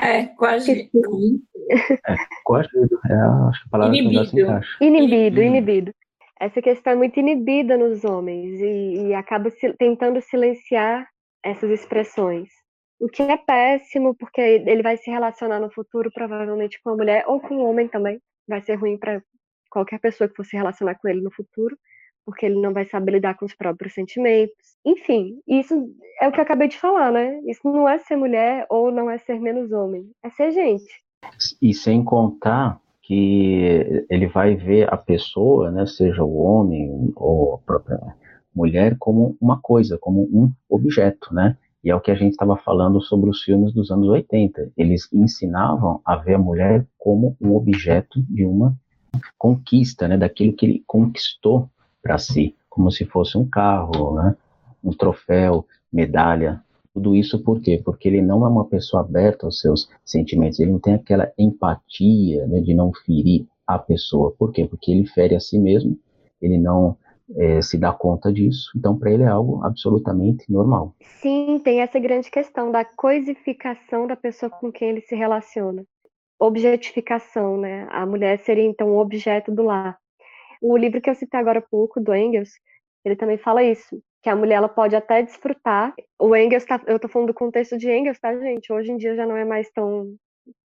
[0.00, 0.90] É, quase.
[2.06, 3.00] é, coagido.
[3.08, 3.14] É,
[3.48, 4.26] acho que a palavra inibido.
[4.26, 4.76] Se encaixa.
[4.80, 5.94] Inibido, inibido.
[6.40, 11.06] Essa questão é muito inibida nos homens e, e acaba se, tentando silenciar
[11.44, 12.48] essas expressões.
[13.00, 17.24] O que é péssimo, porque ele vai se relacionar no futuro provavelmente com a mulher
[17.26, 18.20] ou com o homem também.
[18.46, 19.22] Vai ser ruim para
[19.70, 21.78] qualquer pessoa que for se relacionar com ele no futuro,
[22.26, 24.76] porque ele não vai saber lidar com os próprios sentimentos.
[24.84, 25.74] Enfim, isso
[26.20, 27.40] é o que eu acabei de falar, né?
[27.46, 30.92] Isso não é ser mulher ou não é ser menos homem, é ser gente.
[31.62, 37.58] E sem contar que ele vai ver a pessoa, né, seja o homem ou a
[37.58, 37.98] própria
[38.54, 41.56] mulher, como uma coisa, como um objeto, né?
[41.82, 44.72] E é o que a gente estava falando sobre os filmes dos anos 80.
[44.76, 48.76] Eles ensinavam a ver a mulher como um objeto de uma
[49.38, 51.68] conquista, né, daquilo que ele conquistou
[52.02, 54.36] para si, como se fosse um carro, né,
[54.84, 56.62] um troféu, medalha.
[56.92, 57.80] Tudo isso por quê?
[57.82, 62.46] Porque ele não é uma pessoa aberta aos seus sentimentos, ele não tem aquela empatia
[62.46, 64.34] né, de não ferir a pessoa.
[64.38, 64.66] Por quê?
[64.66, 65.98] Porque ele fere a si mesmo,
[66.42, 66.96] ele não
[67.36, 68.70] é, se dá conta disso.
[68.76, 70.94] Então, para ele é algo absolutamente normal.
[71.20, 75.84] Sim, tem essa grande questão da coisificação da pessoa com quem ele se relaciona.
[76.38, 77.86] Objetificação, né?
[77.90, 79.98] A mulher seria então o objeto do lar.
[80.60, 82.50] O livro que eu citei agora há pouco, do Engels,
[83.04, 85.94] ele também fala isso, que a mulher ela pode até desfrutar.
[86.18, 88.72] O Engels, tá, eu estou falando do contexto de Engels, tá, gente?
[88.72, 90.14] Hoje em dia já não é mais tão,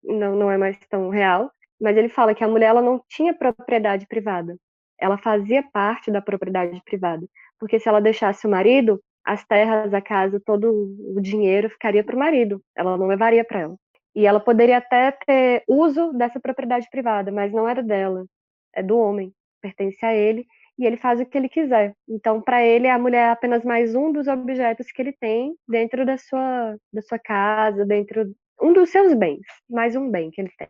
[0.04, 1.52] não, não é mais tão real.
[1.82, 4.58] Mas ele fala que a mulher ela não tinha propriedade privada
[4.99, 7.25] ela fazia parte da propriedade privada.
[7.59, 10.71] Porque se ela deixasse o marido, as terras, a casa, todo
[11.15, 13.75] o dinheiro ficaria para o marido, ela não levaria para ela.
[14.15, 18.25] E ela poderia até ter uso dessa propriedade privada, mas não era dela,
[18.73, 19.31] é do homem,
[19.62, 20.45] pertence a ele
[20.79, 21.93] e ele faz o que ele quiser.
[22.07, 26.05] Então, para ele, a mulher é apenas mais um dos objetos que ele tem dentro
[26.05, 30.51] da sua, da sua casa, dentro um dos seus bens, mais um bem que ele
[30.57, 30.69] tem.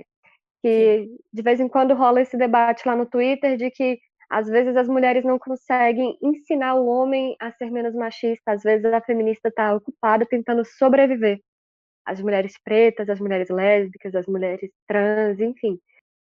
[0.63, 4.75] Que de vez em quando rola esse debate lá no Twitter de que às vezes
[4.77, 9.49] as mulheres não conseguem ensinar o homem a ser menos machista, às vezes a feminista
[9.49, 11.41] está ocupada tentando sobreviver.
[12.05, 15.79] As mulheres pretas, as mulheres lésbicas, as mulheres trans, enfim,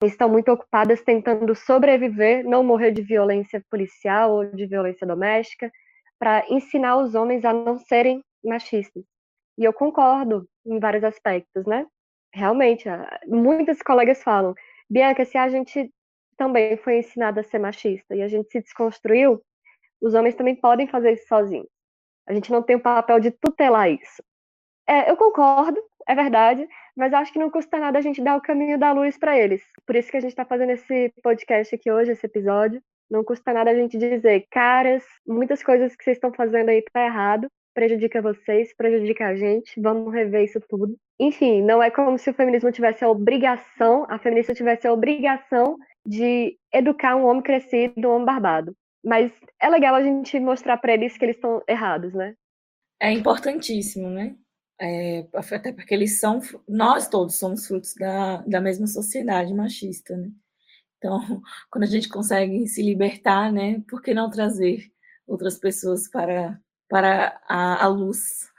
[0.02, 5.70] estão muito ocupadas tentando sobreviver, não morrer de violência policial ou de violência doméstica,
[6.18, 9.04] para ensinar os homens a não serem machistas.
[9.58, 11.86] E eu concordo em vários aspectos, né?
[12.34, 12.88] Realmente,
[13.26, 14.54] muitas colegas falam,
[14.88, 15.90] Bianca, se a gente
[16.36, 19.42] também foi ensinada a ser machista e a gente se desconstruiu,
[20.00, 21.68] os homens também podem fazer isso sozinhos.
[22.26, 24.22] A gente não tem o papel de tutelar isso.
[24.88, 26.66] É, eu concordo, é verdade,
[26.96, 29.62] mas acho que não custa nada a gente dar o caminho da luz para eles.
[29.86, 32.82] Por isso que a gente está fazendo esse podcast aqui hoje, esse episódio.
[33.10, 37.04] Não custa nada a gente dizer, caras, muitas coisas que vocês estão fazendo aí tá
[37.04, 40.96] errado, prejudica vocês, prejudica a gente, vamos rever isso tudo.
[41.20, 45.76] Enfim, não é como se o feminismo tivesse a obrigação, a feminista tivesse a obrigação
[46.06, 48.76] de educar um homem crescido, um homem barbado.
[49.04, 52.34] Mas é legal a gente mostrar para eles que eles estão errados, né?
[53.00, 54.36] É importantíssimo, né?
[54.80, 60.30] É, até porque eles são, nós todos somos frutos da, da mesma sociedade machista, né?
[60.98, 61.18] Então,
[61.70, 63.80] quando a gente consegue se libertar, né?
[63.88, 64.90] Por que não trazer
[65.26, 68.51] outras pessoas para, para a, a luz?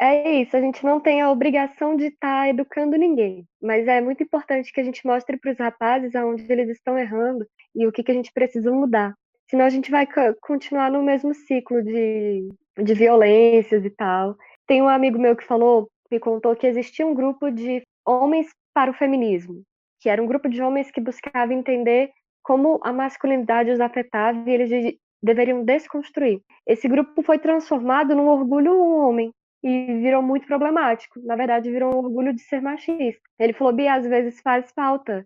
[0.00, 4.00] É isso, a gente não tem a obrigação de estar tá educando ninguém, mas é
[4.00, 7.92] muito importante que a gente mostre para os rapazes aonde eles estão errando e o
[7.92, 9.14] que, que a gente precisa mudar.
[9.48, 10.06] Senão a gente vai
[10.40, 12.48] continuar no mesmo ciclo de,
[12.82, 14.36] de violências e tal.
[14.66, 18.90] Tem um amigo meu que falou, me contou que existia um grupo de homens para
[18.90, 19.62] o feminismo,
[20.00, 22.10] que era um grupo de homens que buscava entender
[22.42, 26.40] como a masculinidade os afetava e eles deveriam desconstruir.
[26.66, 29.32] Esse grupo foi transformado num orgulho homem
[29.64, 31.18] e virou muito problemático.
[31.24, 33.22] Na verdade, virou um orgulho de ser machista.
[33.38, 35.24] Ele falou, Bia, às vezes faz falta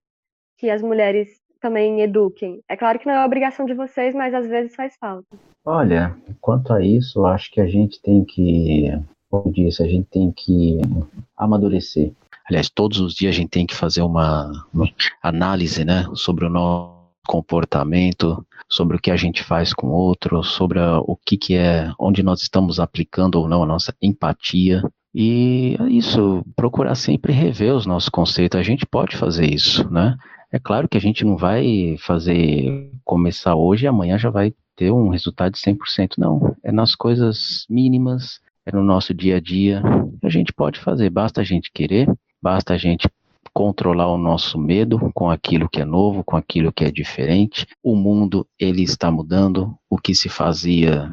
[0.56, 2.62] que as mulheres também eduquem.
[2.68, 5.26] É claro que não é obrigação de vocês, mas às vezes faz falta.
[5.64, 8.84] Olha, quanto a isso, acho que a gente tem que,
[9.28, 10.78] como disse, a gente tem que
[11.36, 12.12] amadurecer.
[12.48, 14.88] Aliás, todos os dias a gente tem que fazer uma, uma
[15.20, 16.97] análise, né, sobre o nosso
[17.28, 21.54] comportamento, sobre o que a gente faz com o outro, sobre a, o que, que
[21.54, 24.82] é, onde nós estamos aplicando ou não a nossa empatia.
[25.14, 28.58] E é isso, procurar sempre rever os nossos conceitos.
[28.58, 30.16] A gente pode fazer isso, né?
[30.50, 34.90] É claro que a gente não vai fazer começar hoje e amanhã já vai ter
[34.90, 36.14] um resultado de 100%.
[36.16, 39.82] Não, é nas coisas mínimas, é no nosso dia a dia.
[40.22, 42.08] A gente pode fazer, basta a gente querer,
[42.40, 43.06] basta a gente
[43.58, 47.66] controlar o nosso medo com aquilo que é novo, com aquilo que é diferente.
[47.82, 51.12] O mundo ele está mudando, o que se fazia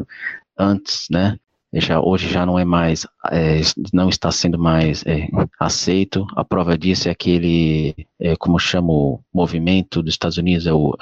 [0.56, 1.40] antes, né?
[1.74, 5.28] já, hoje já não é mais, é, não está sendo mais é,
[5.60, 6.24] aceito.
[6.36, 10.96] A prova disso é aquele, é, como chama o movimento dos Estados Unidos, é o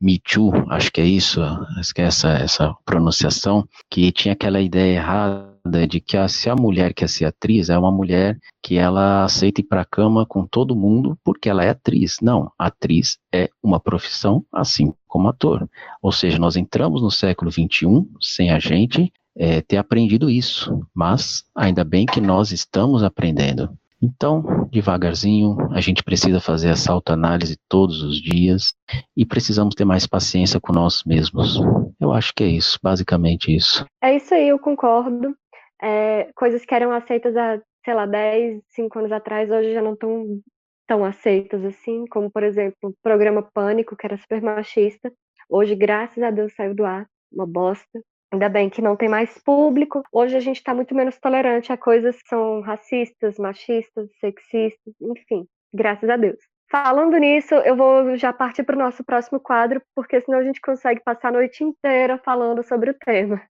[0.00, 4.62] Me Too, acho que é isso, acho que é essa, essa pronunciação, que tinha aquela
[4.62, 8.76] ideia errada de que a, se a mulher quer ser atriz, é uma mulher que
[8.76, 12.18] ela aceita ir para a cama com todo mundo porque ela é atriz.
[12.20, 15.68] Não, atriz é uma profissão assim como ator.
[16.02, 21.44] Ou seja, nós entramos no século XXI sem a gente é, ter aprendido isso, mas
[21.54, 23.68] ainda bem que nós estamos aprendendo.
[24.02, 28.74] Então, devagarzinho, a gente precisa fazer essa autoanálise todos os dias
[29.16, 31.58] e precisamos ter mais paciência com nós mesmos.
[31.98, 33.86] Eu acho que é isso, basicamente isso.
[34.02, 35.34] É isso aí, eu concordo.
[35.82, 39.94] É, coisas que eram aceitas há, sei lá, 10, 5 anos atrás, hoje já não
[39.94, 40.40] estão
[40.86, 45.12] tão aceitas assim, como, por exemplo, o programa Pânico, que era super machista.
[45.48, 48.00] Hoje, graças a Deus, saiu do ar, uma bosta.
[48.32, 50.02] Ainda bem que não tem mais público.
[50.12, 55.46] Hoje a gente está muito menos tolerante a coisas que são racistas, machistas, sexistas, enfim,
[55.72, 56.38] graças a Deus.
[56.70, 60.60] Falando nisso, eu vou já partir para o nosso próximo quadro, porque senão a gente
[60.60, 63.40] consegue passar a noite inteira falando sobre o tema.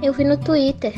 [0.00, 0.92] Eu vi no Twitter.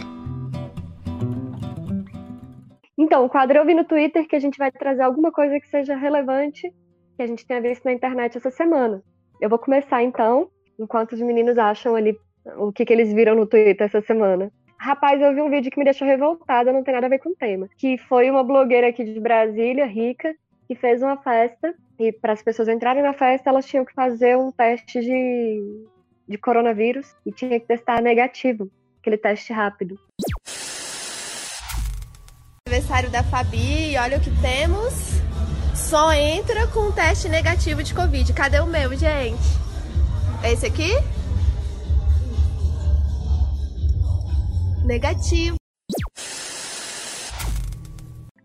[2.99, 5.67] Então, o quadro eu vi no Twitter que a gente vai trazer alguma coisa que
[5.69, 6.71] seja relevante
[7.17, 9.03] que a gente tenha visto na internet essa semana.
[9.41, 12.15] Eu vou começar então enquanto os meninos acham ali
[12.59, 14.53] o que, que eles viram no Twitter essa semana.
[14.79, 17.31] Rapaz, eu vi um vídeo que me deixou revoltada, não tem nada a ver com
[17.31, 17.69] o tema.
[17.79, 20.35] Que foi uma blogueira aqui de Brasília, rica,
[20.69, 21.75] que fez uma festa.
[21.99, 25.87] E para as pessoas entrarem na festa, elas tinham que fazer um teste de,
[26.29, 28.71] de coronavírus e tinha que testar negativo,
[29.01, 29.99] aquele teste rápido.
[32.69, 35.21] Aniversário da Fabi, olha o que temos.
[35.75, 38.33] Só entra com um teste negativo de Covid.
[38.33, 39.43] Cadê o meu, gente?
[40.45, 40.93] É esse aqui?
[44.85, 45.57] Negativo.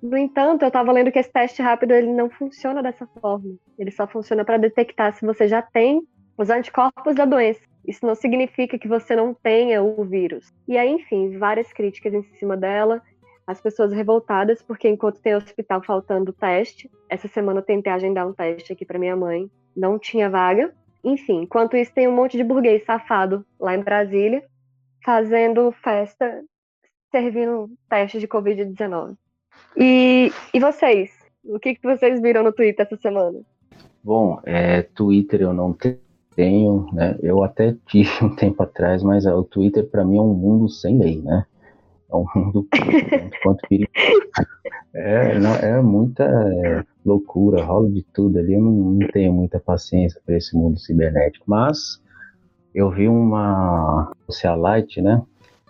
[0.02, 3.56] No entanto, eu estava lendo que esse teste rápido ele não funciona dessa forma.
[3.78, 6.02] Ele só funciona para detectar se você já tem
[6.38, 7.62] os anticorpos da doença.
[7.88, 10.52] Isso não significa que você não tenha o vírus.
[10.68, 13.02] E aí, enfim, várias críticas em cima dela.
[13.46, 18.34] As pessoas revoltadas porque enquanto tem hospital faltando teste, essa semana eu tentei agendar um
[18.34, 20.74] teste aqui para minha mãe, não tinha vaga.
[21.04, 24.44] Enfim, enquanto isso tem um monte de burguês safado lá em Brasília,
[25.04, 26.44] fazendo festa,
[27.12, 29.16] servindo teste de Covid-19.
[29.78, 31.12] E, e vocês?
[31.44, 33.40] O que, que vocês viram no Twitter essa semana?
[34.04, 36.00] Bom, é, Twitter eu não tenho,
[36.94, 37.18] né?
[37.22, 40.98] Eu até tive um tempo atrás, mas o Twitter para mim é um mundo sem
[40.98, 41.46] lei, né?
[42.12, 42.68] É um mundo
[43.42, 43.92] quanto perigoso.
[44.94, 48.54] É, não, é muita é, loucura, rola de tudo ali.
[48.54, 51.46] Eu não, não tenho muita paciência para esse mundo cibernético.
[51.48, 52.02] Mas
[52.74, 55.22] eu vi uma socialite, né?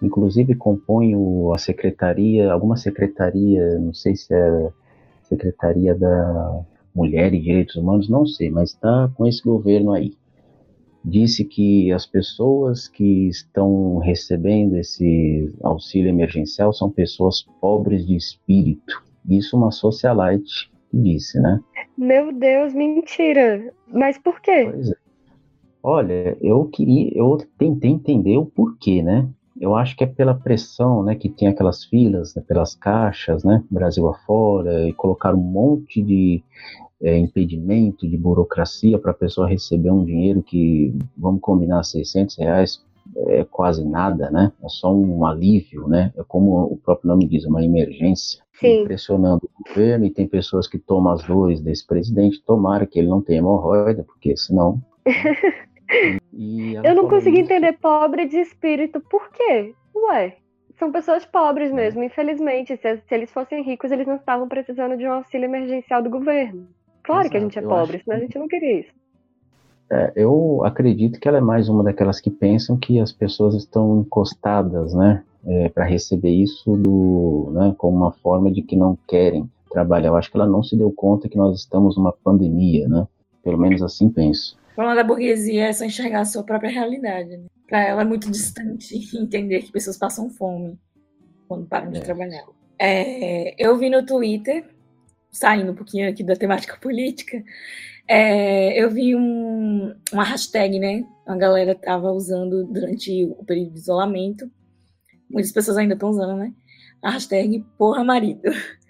[0.01, 1.13] Inclusive compõe
[1.53, 4.69] a secretaria, alguma secretaria, não sei se é
[5.23, 6.61] secretaria da
[6.93, 10.15] Mulher e Direitos Humanos, não sei, mas está com esse governo aí
[11.05, 19.03] disse que as pessoas que estão recebendo esse auxílio emergencial são pessoas pobres de espírito.
[19.29, 21.59] Isso uma socialite disse, né?
[21.97, 23.71] Meu Deus, mentira.
[23.87, 24.51] Mas por quê?
[24.51, 25.05] É.
[25.83, 29.29] Olha, eu queria, eu tentei entender o porquê, né?
[29.59, 33.63] Eu acho que é pela pressão, né, que tem aquelas filas, né, pelas caixas, né,
[33.71, 36.43] Brasil afora, e colocar um monte de
[37.01, 42.83] é, impedimento, de burocracia para a pessoa receber um dinheiro que, vamos combinar, 600 reais
[43.27, 44.51] é quase nada, né?
[44.63, 46.11] É só um alívio, né?
[46.17, 48.43] É como o próprio nome diz, uma emergência.
[48.53, 48.83] Sim.
[48.85, 52.41] Pressionando o governo e tem pessoas que tomam as dores desse presidente.
[52.43, 54.81] Tomara que ele não tenha hemorroida, porque senão.
[56.83, 57.45] Eu não consegui isso.
[57.45, 58.99] entender pobre de espírito.
[58.99, 59.73] Por quê?
[59.95, 60.35] Ué,
[60.77, 61.73] são pessoas pobres é.
[61.73, 62.75] mesmo, infelizmente.
[62.77, 66.67] Se, se, eles fossem ricos, eles não estavam precisando de um auxílio emergencial do governo.
[67.05, 68.23] Claro Exato, que a gente é pobre, senão que...
[68.23, 68.91] a gente não queria isso.
[69.91, 74.01] É, eu acredito que ela é mais uma daquelas que pensam que as pessoas estão
[74.01, 79.47] encostadas, né, é, para receber isso do, né, como uma forma de que não querem
[79.75, 80.07] trabalhar.
[80.07, 83.05] Eu acho que ela não se deu conta que nós estamos numa pandemia, né?
[83.43, 84.57] Pelo menos assim penso.
[84.71, 87.37] O problema da burguesia é só enxergar a sua própria realidade.
[87.37, 87.45] Né?
[87.67, 90.79] Para ela é muito distante entender que pessoas passam fome
[91.47, 92.01] quando param de é.
[92.01, 92.45] trabalhar.
[92.79, 94.65] É, eu vi no Twitter,
[95.35, 97.43] saindo um pouquinho aqui da temática política,
[98.07, 101.05] é, eu vi um, uma hashtag, né?
[101.27, 104.49] A galera tava usando durante o período de isolamento.
[105.29, 106.53] Muitas pessoas ainda estão usando, né?
[107.01, 108.41] A hashtag Porra Marido.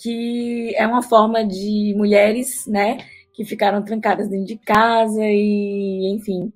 [0.00, 2.98] Que é uma forma de mulheres, né?
[3.34, 6.52] Que ficaram trancadas dentro de casa e, enfim,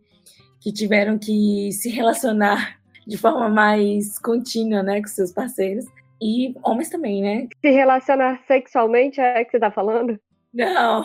[0.61, 5.01] que tiveram que se relacionar de forma mais contínua, né?
[5.01, 5.85] Com seus parceiros.
[6.23, 7.49] E homens também, né?
[7.61, 10.21] Se relacionar sexualmente é que você tá falando?
[10.55, 11.05] Não,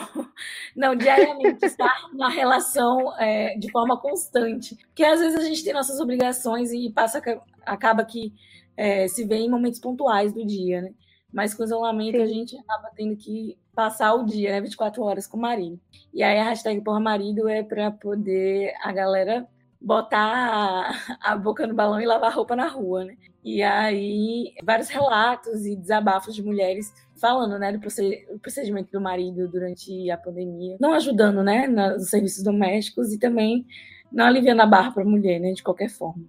[0.76, 4.76] não, diariamente estar na relação é, de forma constante.
[4.76, 7.20] Porque às vezes a gente tem nossas obrigações e passa,
[7.66, 8.32] acaba que
[8.76, 10.94] é, se vê em momentos pontuais do dia, né?
[11.34, 12.22] Mas com isolamento Sim.
[12.22, 14.62] a gente acaba tendo que passar o dia, né?
[14.62, 15.80] 24 horas com o marido.
[16.14, 19.48] E aí a hashtag porra marido é para poder a galera
[19.82, 23.18] botar a, a boca no balão e lavar roupa na rua, né?
[23.48, 27.80] E aí vários relatos e desabafos de mulheres falando, né, do
[28.42, 33.66] procedimento do marido durante a pandemia, não ajudando, né, nos serviços domésticos e também
[34.12, 36.26] não aliviando a barra para a mulher, né, de qualquer forma.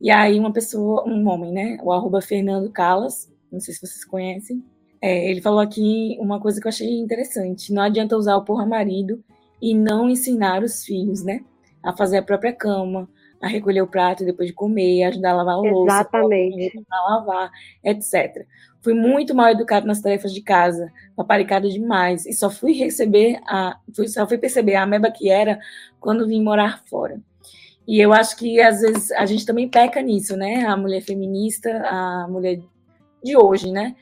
[0.00, 4.06] E aí uma pessoa, um homem, né, o arroba Fernando Calas, não sei se vocês
[4.06, 4.64] conhecem,
[5.02, 8.64] é, ele falou aqui uma coisa que eu achei interessante, não adianta usar o porra
[8.64, 9.22] marido
[9.60, 11.44] e não ensinar os filhos, né,
[11.82, 13.06] a fazer a própria cama,
[13.46, 16.84] a recolher o prato depois de comer, ajudar a lavar a louça, Exatamente.
[16.90, 17.50] a lavar,
[17.82, 18.46] etc.
[18.82, 23.78] Fui muito mal educado nas tarefas de casa, paparicada demais, e só fui receber a,
[23.94, 25.58] fui, só fui perceber a ameba que era
[25.98, 27.20] quando vim morar fora.
[27.86, 30.66] E eu acho que às vezes a gente também peca nisso, né?
[30.66, 32.60] A mulher feminista, a mulher
[33.22, 33.94] de hoje, né?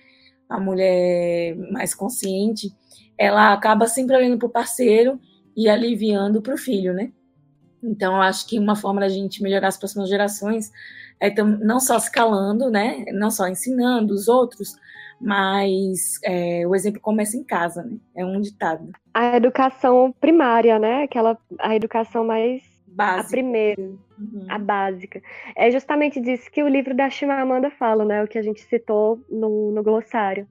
[0.49, 2.73] A mulher mais consciente,
[3.19, 5.21] ela acaba sempre olhando para o parceiro
[5.57, 7.13] e aliviando para o filho, né?
[7.85, 10.73] Então, eu acho que uma forma da gente melhorar as próximas gerações
[11.21, 13.05] é não só escalando, né?
[13.13, 14.77] Não só ensinando os outros,
[15.21, 17.97] mas é, o exemplo começa em casa, né?
[18.15, 18.91] É um ditado.
[19.13, 21.05] A educação primária, né?
[21.05, 23.27] Aquela a educação mais básica.
[23.27, 24.47] a primeira, uhum.
[24.49, 25.23] a básica.
[25.57, 28.23] É justamente disso que o livro da Chimamanda fala, né?
[28.23, 30.47] O que a gente citou no, no glossário,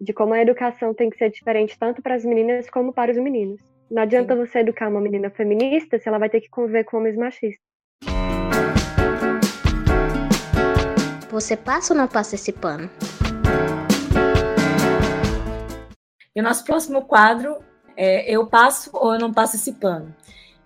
[0.00, 3.18] de como a educação tem que ser diferente tanto para as meninas como para os
[3.18, 3.71] meninos.
[3.92, 4.46] Não adianta Sim.
[4.46, 7.60] você educar uma menina feminista se ela vai ter que conviver com homens machistas.
[11.30, 12.88] Você passa ou não passa esse pano?
[16.34, 17.58] E o nosso próximo quadro
[17.94, 20.14] é Eu passo ou eu não passo esse pano?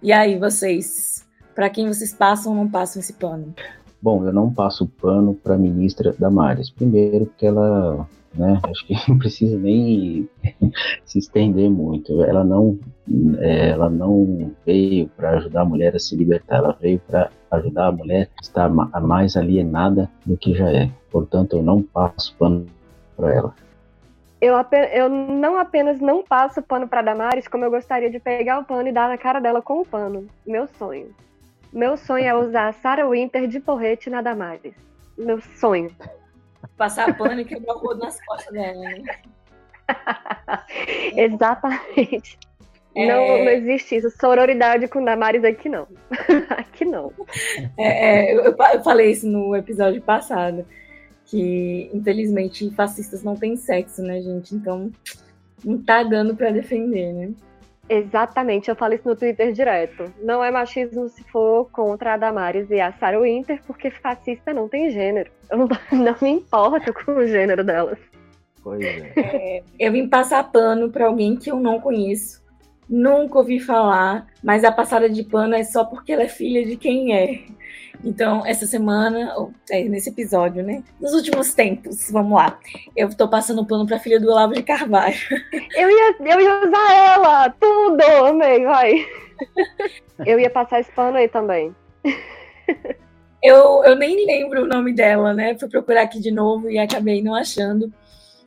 [0.00, 3.52] E aí, vocês, para quem vocês passam ou não passam esse pano?
[4.00, 6.70] Bom, eu não passo pano para a ministra Damares.
[6.70, 8.60] Primeiro, porque ela né?
[8.64, 10.28] Acho que não precisa nem
[11.04, 12.22] se estender muito.
[12.22, 12.78] Ela não,
[13.38, 17.86] é, ela não veio para ajudar a mulher a se libertar, ela veio para ajudar
[17.86, 20.90] a mulher a estar mais alienada do que já é.
[21.10, 22.66] Portanto, eu não passo pano
[23.16, 23.54] para ela.
[24.40, 24.54] Eu,
[24.92, 28.86] eu, não apenas não passo pano para Damares, como eu gostaria de pegar o pano
[28.86, 30.26] e dar na cara dela com o pano.
[30.46, 31.08] Meu sonho.
[31.72, 34.74] Meu sonho é usar a Sarah Winter de porrete na Damares.
[35.16, 35.90] Meu sonho
[36.76, 38.80] passar pano e quebrar o rodo nas costas dela.
[38.80, 39.02] Né?
[41.16, 42.38] Exatamente.
[42.94, 43.06] É...
[43.06, 44.10] Não, não existe isso.
[44.10, 45.86] Sororidade com Damares aqui não.
[46.50, 47.12] aqui não.
[47.76, 50.64] É, é, eu, eu, falei isso no episódio passado.
[51.26, 54.54] Que, infelizmente, fascistas não têm sexo, né, gente?
[54.54, 54.92] Então,
[55.64, 57.30] não tá dando para defender, né?
[57.88, 60.12] Exatamente, eu falo isso no Twitter direto.
[60.20, 64.68] Não é machismo se for contra a Damares e a Sarah Winter, porque fascista não
[64.68, 65.30] tem gênero.
[65.50, 67.98] Eu não, não me importo com o gênero delas.
[68.62, 69.12] Pois é.
[69.16, 72.42] é eu vim passar pano para alguém que eu não conheço,
[72.88, 76.76] nunca ouvi falar, mas a passada de pano é só porque ela é filha de
[76.76, 77.44] quem é.
[78.04, 79.34] Então, essa semana,
[79.70, 80.82] é, nesse episódio, né?
[81.00, 82.58] Nos últimos tempos, vamos lá.
[82.94, 85.16] Eu tô passando pano pra filha do Olavo de Carvalho.
[85.74, 87.50] Eu ia, eu ia usar ela!
[87.50, 88.02] Tudo!
[88.26, 89.06] Amei, vai!
[90.24, 91.74] Eu ia passar esse pano aí também.
[93.42, 95.56] Eu, eu nem lembro o nome dela, né?
[95.58, 97.92] Fui procurar aqui de novo e acabei não achando.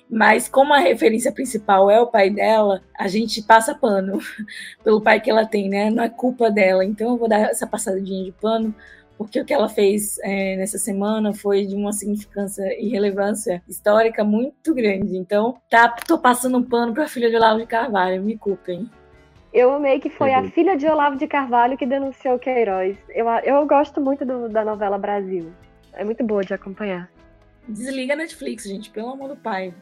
[0.10, 4.20] Mas como a referência principal é o pai dela, a gente passa pano
[4.84, 5.91] pelo pai que ela tem, né?
[5.91, 6.84] Não é culpa dela.
[6.84, 8.74] Então eu vou dar essa passadinha de pano,
[9.16, 14.24] porque o que ela fez é, nessa semana foi de uma significância e relevância histórica
[14.24, 15.16] muito grande.
[15.16, 18.89] Então, tá, tô passando um pano para a filha de Olavo de Carvalho, me culpem.
[19.53, 22.97] Eu amei que foi a filha de Olavo de Carvalho que denunciou Queiroz.
[23.10, 25.51] Eu, eu gosto muito do, da novela Brasil.
[25.93, 27.10] É muito boa de acompanhar.
[27.70, 29.74] Desliga a Netflix, gente, pelo amor do pai.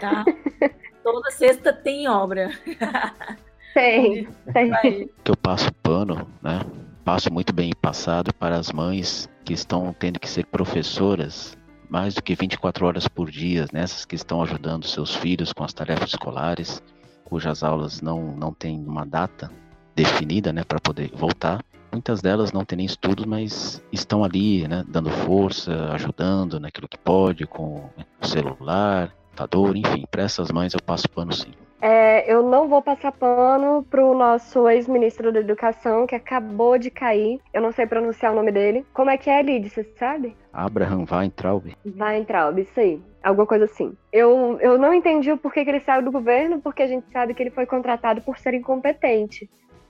[0.00, 0.24] Tá?
[1.02, 2.50] Toda sexta tem obra.
[3.74, 5.10] Tem, tem.
[5.24, 6.62] Eu passo pano, né?
[7.04, 11.56] Passo muito bem passado para as mães que estão tendo que ser professoras
[11.88, 15.72] mais do que 24 horas por dia, nessas que estão ajudando seus filhos com as
[15.72, 16.82] tarefas escolares
[17.28, 19.50] cujas aulas não, não têm uma data
[19.94, 21.62] definida né, para poder voltar.
[21.90, 26.98] Muitas delas não têm nem estudos, mas estão ali, né, dando força, ajudando naquilo que
[26.98, 27.88] pode, com
[28.20, 30.04] o celular, computador, enfim.
[30.10, 31.52] Para essas mães eu passo pano sim.
[31.80, 37.40] É, eu não vou passar pano pro nosso ex-ministro da Educação, que acabou de cair.
[37.54, 38.84] Eu não sei pronunciar o nome dele.
[38.92, 39.70] Como é que é, Lid?
[39.70, 40.36] Você sabe?
[40.52, 41.72] Abraham Weintraub.
[41.86, 43.00] Weintraub, isso aí.
[43.22, 43.96] Alguma coisa assim.
[44.12, 47.32] Eu, eu não entendi o porquê que ele saiu do governo, porque a gente sabe
[47.32, 49.48] que ele foi contratado por ser incompetente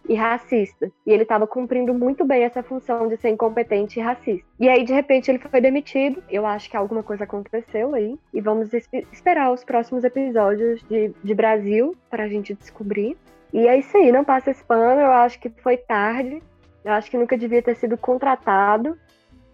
[0.08, 0.90] e racista.
[1.06, 4.46] E ele estava cumprindo muito bem essa função de ser incompetente e racista.
[4.58, 6.22] E aí, de repente, ele foi demitido.
[6.30, 8.18] Eu acho que alguma coisa aconteceu aí.
[8.32, 13.16] E vamos esperar os próximos episódios de, de Brasil para a gente descobrir.
[13.52, 15.00] E é isso aí, não passa esse pano.
[15.00, 16.42] Eu acho que foi tarde.
[16.84, 18.96] Eu acho que nunca devia ter sido contratado.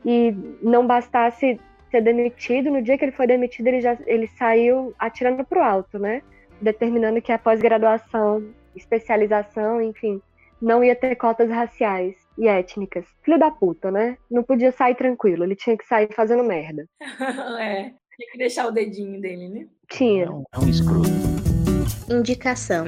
[0.04, 0.32] E
[0.62, 1.58] não bastasse
[1.90, 5.62] ser demitido, no dia que ele foi demitido, ele já ele saiu atirando para o
[5.62, 6.22] alto, né?
[6.60, 8.44] Determinando que a pós-graduação,
[8.74, 10.20] especialização, enfim,
[10.64, 13.04] não ia ter cotas raciais e étnicas.
[13.22, 14.16] Filho da puta, né?
[14.30, 16.88] Não podia sair tranquilo, ele tinha que sair fazendo merda.
[17.60, 19.66] é, tinha que deixar o dedinho dele, né?
[19.90, 20.24] Tinha.
[20.24, 21.08] É um, é um escroto.
[22.10, 22.86] Indicação.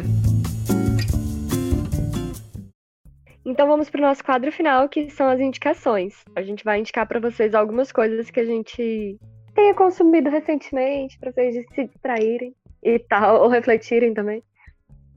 [3.44, 6.24] Então vamos para o nosso quadro final, que são as indicações.
[6.34, 9.18] A gente vai indicar para vocês algumas coisas que a gente
[9.54, 14.42] tenha consumido recentemente, para vocês se distraírem e tal, ou refletirem também.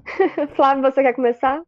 [0.55, 1.64] Flávio, você quer começar?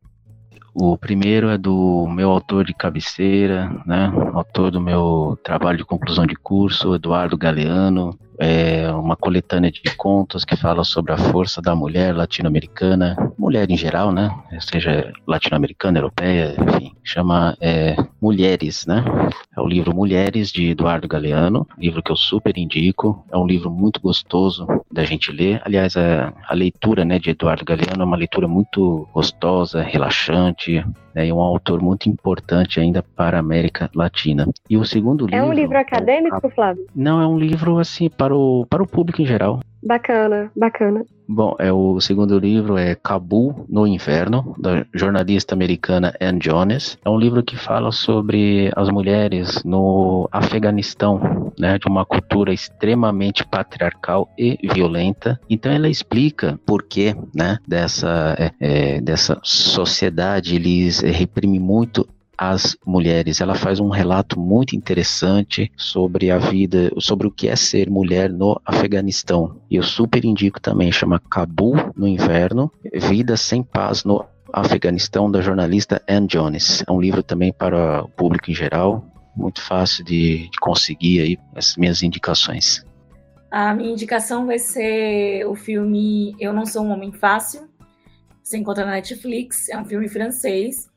[0.73, 4.11] O primeiro é do meu autor de cabeceira, né?
[4.33, 8.17] Autor do meu trabalho de conclusão de curso, Eduardo Galeano.
[8.43, 13.77] É uma coletânea de contos que fala sobre a força da mulher latino-americana, mulher em
[13.77, 14.31] geral, né?
[14.59, 16.91] Seja latino-americana, europeia, enfim.
[17.03, 19.05] Chama é, Mulheres, né?
[19.55, 23.23] É o livro Mulheres de Eduardo Galeano, livro que eu super indico.
[23.31, 25.61] É um livro muito gostoso da gente ler.
[25.63, 30.83] Aliás, a, a leitura, né, de Eduardo Galeano é uma leitura muito gostosa, relaxante,
[31.13, 34.47] né, e um autor muito importante ainda para a América Latina.
[34.69, 35.37] E o segundo livro...
[35.37, 36.85] É um livro acadêmico, Flávio?
[36.95, 39.59] Não, é um livro, assim, para o, para o público em geral.
[39.83, 41.03] Bacana, bacana.
[41.33, 46.97] Bom, é o segundo livro é Cabul no Inverno, da jornalista americana Ann Jones.
[47.05, 53.47] É um livro que fala sobre as mulheres no Afeganistão, né, de uma cultura extremamente
[53.47, 55.39] patriarcal e violenta.
[55.49, 62.05] Então ela explica por que, né, dessa é, é, dessa sociedade eles reprimem muito
[62.41, 63.39] as mulheres.
[63.39, 68.31] Ela faz um relato muito interessante sobre a vida, sobre o que é ser mulher
[68.31, 69.61] no Afeganistão.
[69.69, 75.39] E eu super indico também, chama Cabul no Inverno, Vida Sem Paz no Afeganistão, da
[75.39, 76.83] jornalista Ann Jones.
[76.87, 81.37] É um livro também para o público em geral, muito fácil de, de conseguir aí
[81.55, 82.83] as minhas indicações.
[83.51, 87.69] A minha indicação vai ser o filme Eu Não Sou um Homem Fácil.
[88.41, 90.90] Você encontra na Netflix, é um filme francês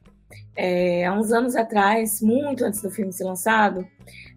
[0.57, 3.87] é, há uns anos atrás, muito antes do filme ser lançado,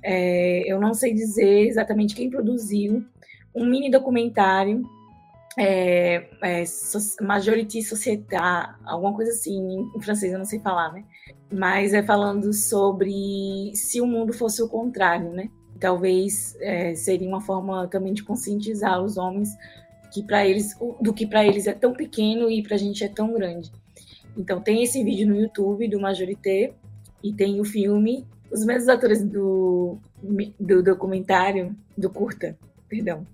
[0.03, 3.05] é, eu não sei dizer exatamente quem produziu,
[3.53, 4.83] um mini documentário,
[5.57, 6.63] é, é,
[7.19, 8.37] Majority Société,
[8.85, 11.03] alguma coisa assim, em, francês eu não sei falar, né?
[11.51, 15.49] Mas é falando sobre se o mundo fosse o contrário, né?
[15.79, 19.49] Talvez é, seria uma forma também de conscientizar os homens
[20.13, 23.07] que para eles do que para eles é tão pequeno e para a gente é
[23.07, 23.71] tão grande.
[24.38, 26.73] Então tem esse vídeo no YouTube do Majorité
[27.23, 28.25] e tem o filme.
[28.51, 29.97] Os mesmos atores do,
[30.59, 32.57] do documentário, do curta,
[32.88, 33.25] perdão.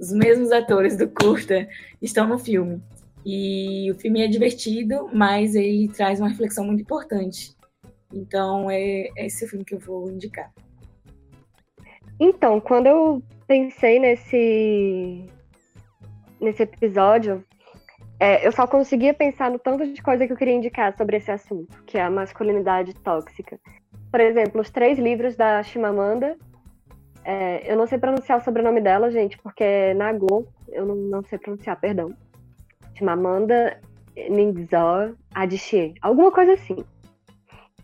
[0.00, 1.68] Os mesmos atores do curta
[2.00, 2.82] estão no filme.
[3.24, 7.54] E o filme é divertido, mas ele traz uma reflexão muito importante.
[8.12, 10.52] Então é, é esse o filme que eu vou indicar.
[12.18, 15.26] Então, quando eu pensei nesse
[16.40, 17.44] nesse episódio,
[18.22, 21.28] é, eu só conseguia pensar no tanto de coisa que eu queria indicar sobre esse
[21.28, 23.58] assunto, que é a masculinidade tóxica.
[24.12, 26.36] Por exemplo, os três livros da Chimamanda.
[27.24, 31.24] É, eu não sei pronunciar o sobrenome dela, gente, porque é Nagô, eu não, não
[31.24, 32.14] sei pronunciar, perdão.
[32.94, 33.80] Chimamanda
[34.30, 34.68] Ngozi
[35.34, 36.76] Adichie, alguma coisa assim.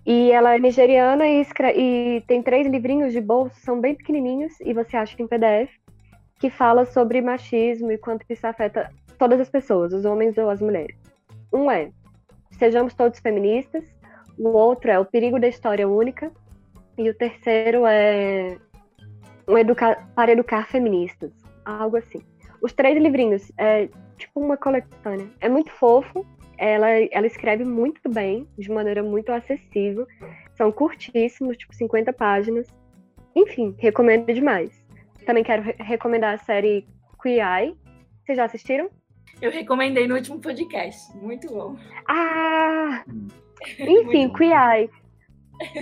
[0.07, 4.73] E ela é nigeriana e, e, tem três livrinhos de bolso, são bem pequenininhos, e
[4.73, 5.69] você acha em PDF,
[6.39, 8.89] que fala sobre machismo e quanto isso afeta
[9.19, 10.97] todas as pessoas, os homens ou as mulheres.
[11.53, 11.91] Um é
[12.53, 13.85] Sejamos Todos Feministas,
[14.39, 16.31] o outro é O Perigo da História Única,
[16.97, 18.57] e o terceiro é
[19.47, 21.33] um educa para educar feministas,
[21.65, 22.21] algo assim.
[22.61, 25.29] Os três livrinhos é tipo uma coletânea.
[25.41, 26.27] É muito fofo,
[26.59, 30.07] ela, ela escreve muito bem, de maneira muito acessível.
[30.55, 32.67] São curtíssimos, tipo 50 páginas.
[33.35, 34.85] Enfim, recomendo demais.
[35.25, 36.87] Também quero re recomendar a série
[37.23, 37.77] Queer Eye.
[38.25, 38.91] Vocês já assistiram?
[39.41, 41.17] Eu recomendei no último podcast.
[41.17, 41.77] Muito bom.
[42.09, 43.05] Ah!
[43.79, 44.91] Enfim, Queer.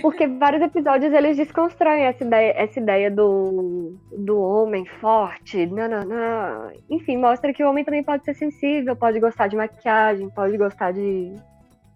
[0.01, 6.71] Porque vários episódios eles desconstroem essa ideia, essa ideia do, do homem forte, nananã.
[6.89, 10.93] enfim, mostra que o homem também pode ser sensível, pode gostar de maquiagem, pode gostar
[10.93, 11.31] de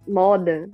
[0.07, 0.69] moda.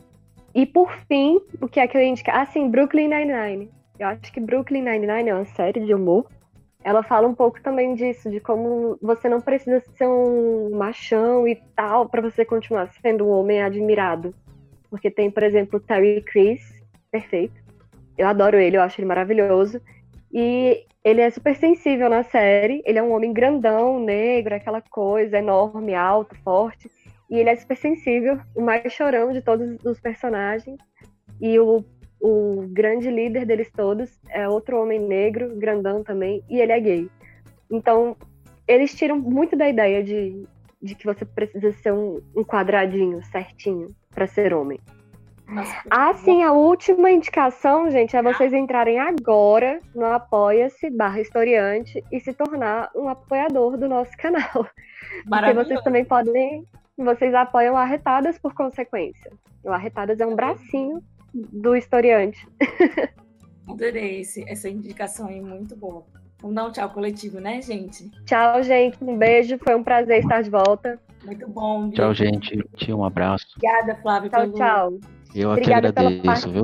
[0.54, 2.30] E por fim, o que é que eu indico?
[2.32, 3.70] Ah, sim, Brooklyn Nine-Nine.
[4.00, 6.26] Eu acho que Brooklyn Nine-Nine é uma série de humor.
[6.88, 11.54] Ela fala um pouco também disso, de como você não precisa ser um machão e
[11.76, 14.34] tal para você continuar sendo um homem admirado.
[14.90, 16.62] Porque tem, por exemplo, Terry Crews,
[17.12, 17.62] perfeito.
[18.18, 19.82] Eu adoro ele, eu acho ele maravilhoso.
[20.32, 22.82] E ele é super sensível na série.
[22.86, 26.90] Ele é um homem grandão, negro, aquela coisa enorme, alto, forte.
[27.30, 30.80] E ele é super sensível, o mais chorão de todos os personagens.
[31.42, 31.84] E o,
[32.20, 37.10] o grande líder deles todos é outro homem negro, grandão também, e ele é gay.
[37.70, 38.16] Então,
[38.68, 40.46] eles tiram muito da ideia de,
[40.82, 44.80] de que você precisa ser um, um quadradinho certinho para ser homem.
[45.90, 52.20] Ah, sim, a última indicação, gente, é vocês entrarem agora no Apoia-se barra historiante e
[52.20, 54.68] se tornar um apoiador do nosso canal.
[55.30, 56.66] Porque vocês também podem.
[56.98, 59.32] Vocês apoiam Arretadas por consequência.
[59.64, 61.02] O Arretadas é um bracinho
[61.52, 62.48] do historiante.
[63.68, 66.06] Adorei esse, essa indicação aí, muito boa.
[66.42, 68.10] Vamos dar um tchau coletivo, né, gente?
[68.26, 68.98] Tchau, gente.
[69.04, 69.58] Um beijo.
[69.58, 71.00] Foi um prazer estar de volta.
[71.26, 71.90] Muito bom.
[71.90, 72.64] Tchau, gente.
[72.90, 73.46] Um abraço.
[73.56, 74.30] Obrigada, Flávia.
[74.30, 74.54] Tchau, pelo...
[74.54, 75.00] tchau.
[75.36, 76.64] Eu Obrigada que agradeço, viu?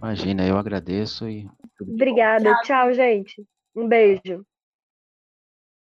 [0.00, 1.48] Imagina, eu agradeço e.
[1.80, 2.54] Obrigada.
[2.62, 3.44] Tchau, gente.
[3.74, 4.44] Um beijo.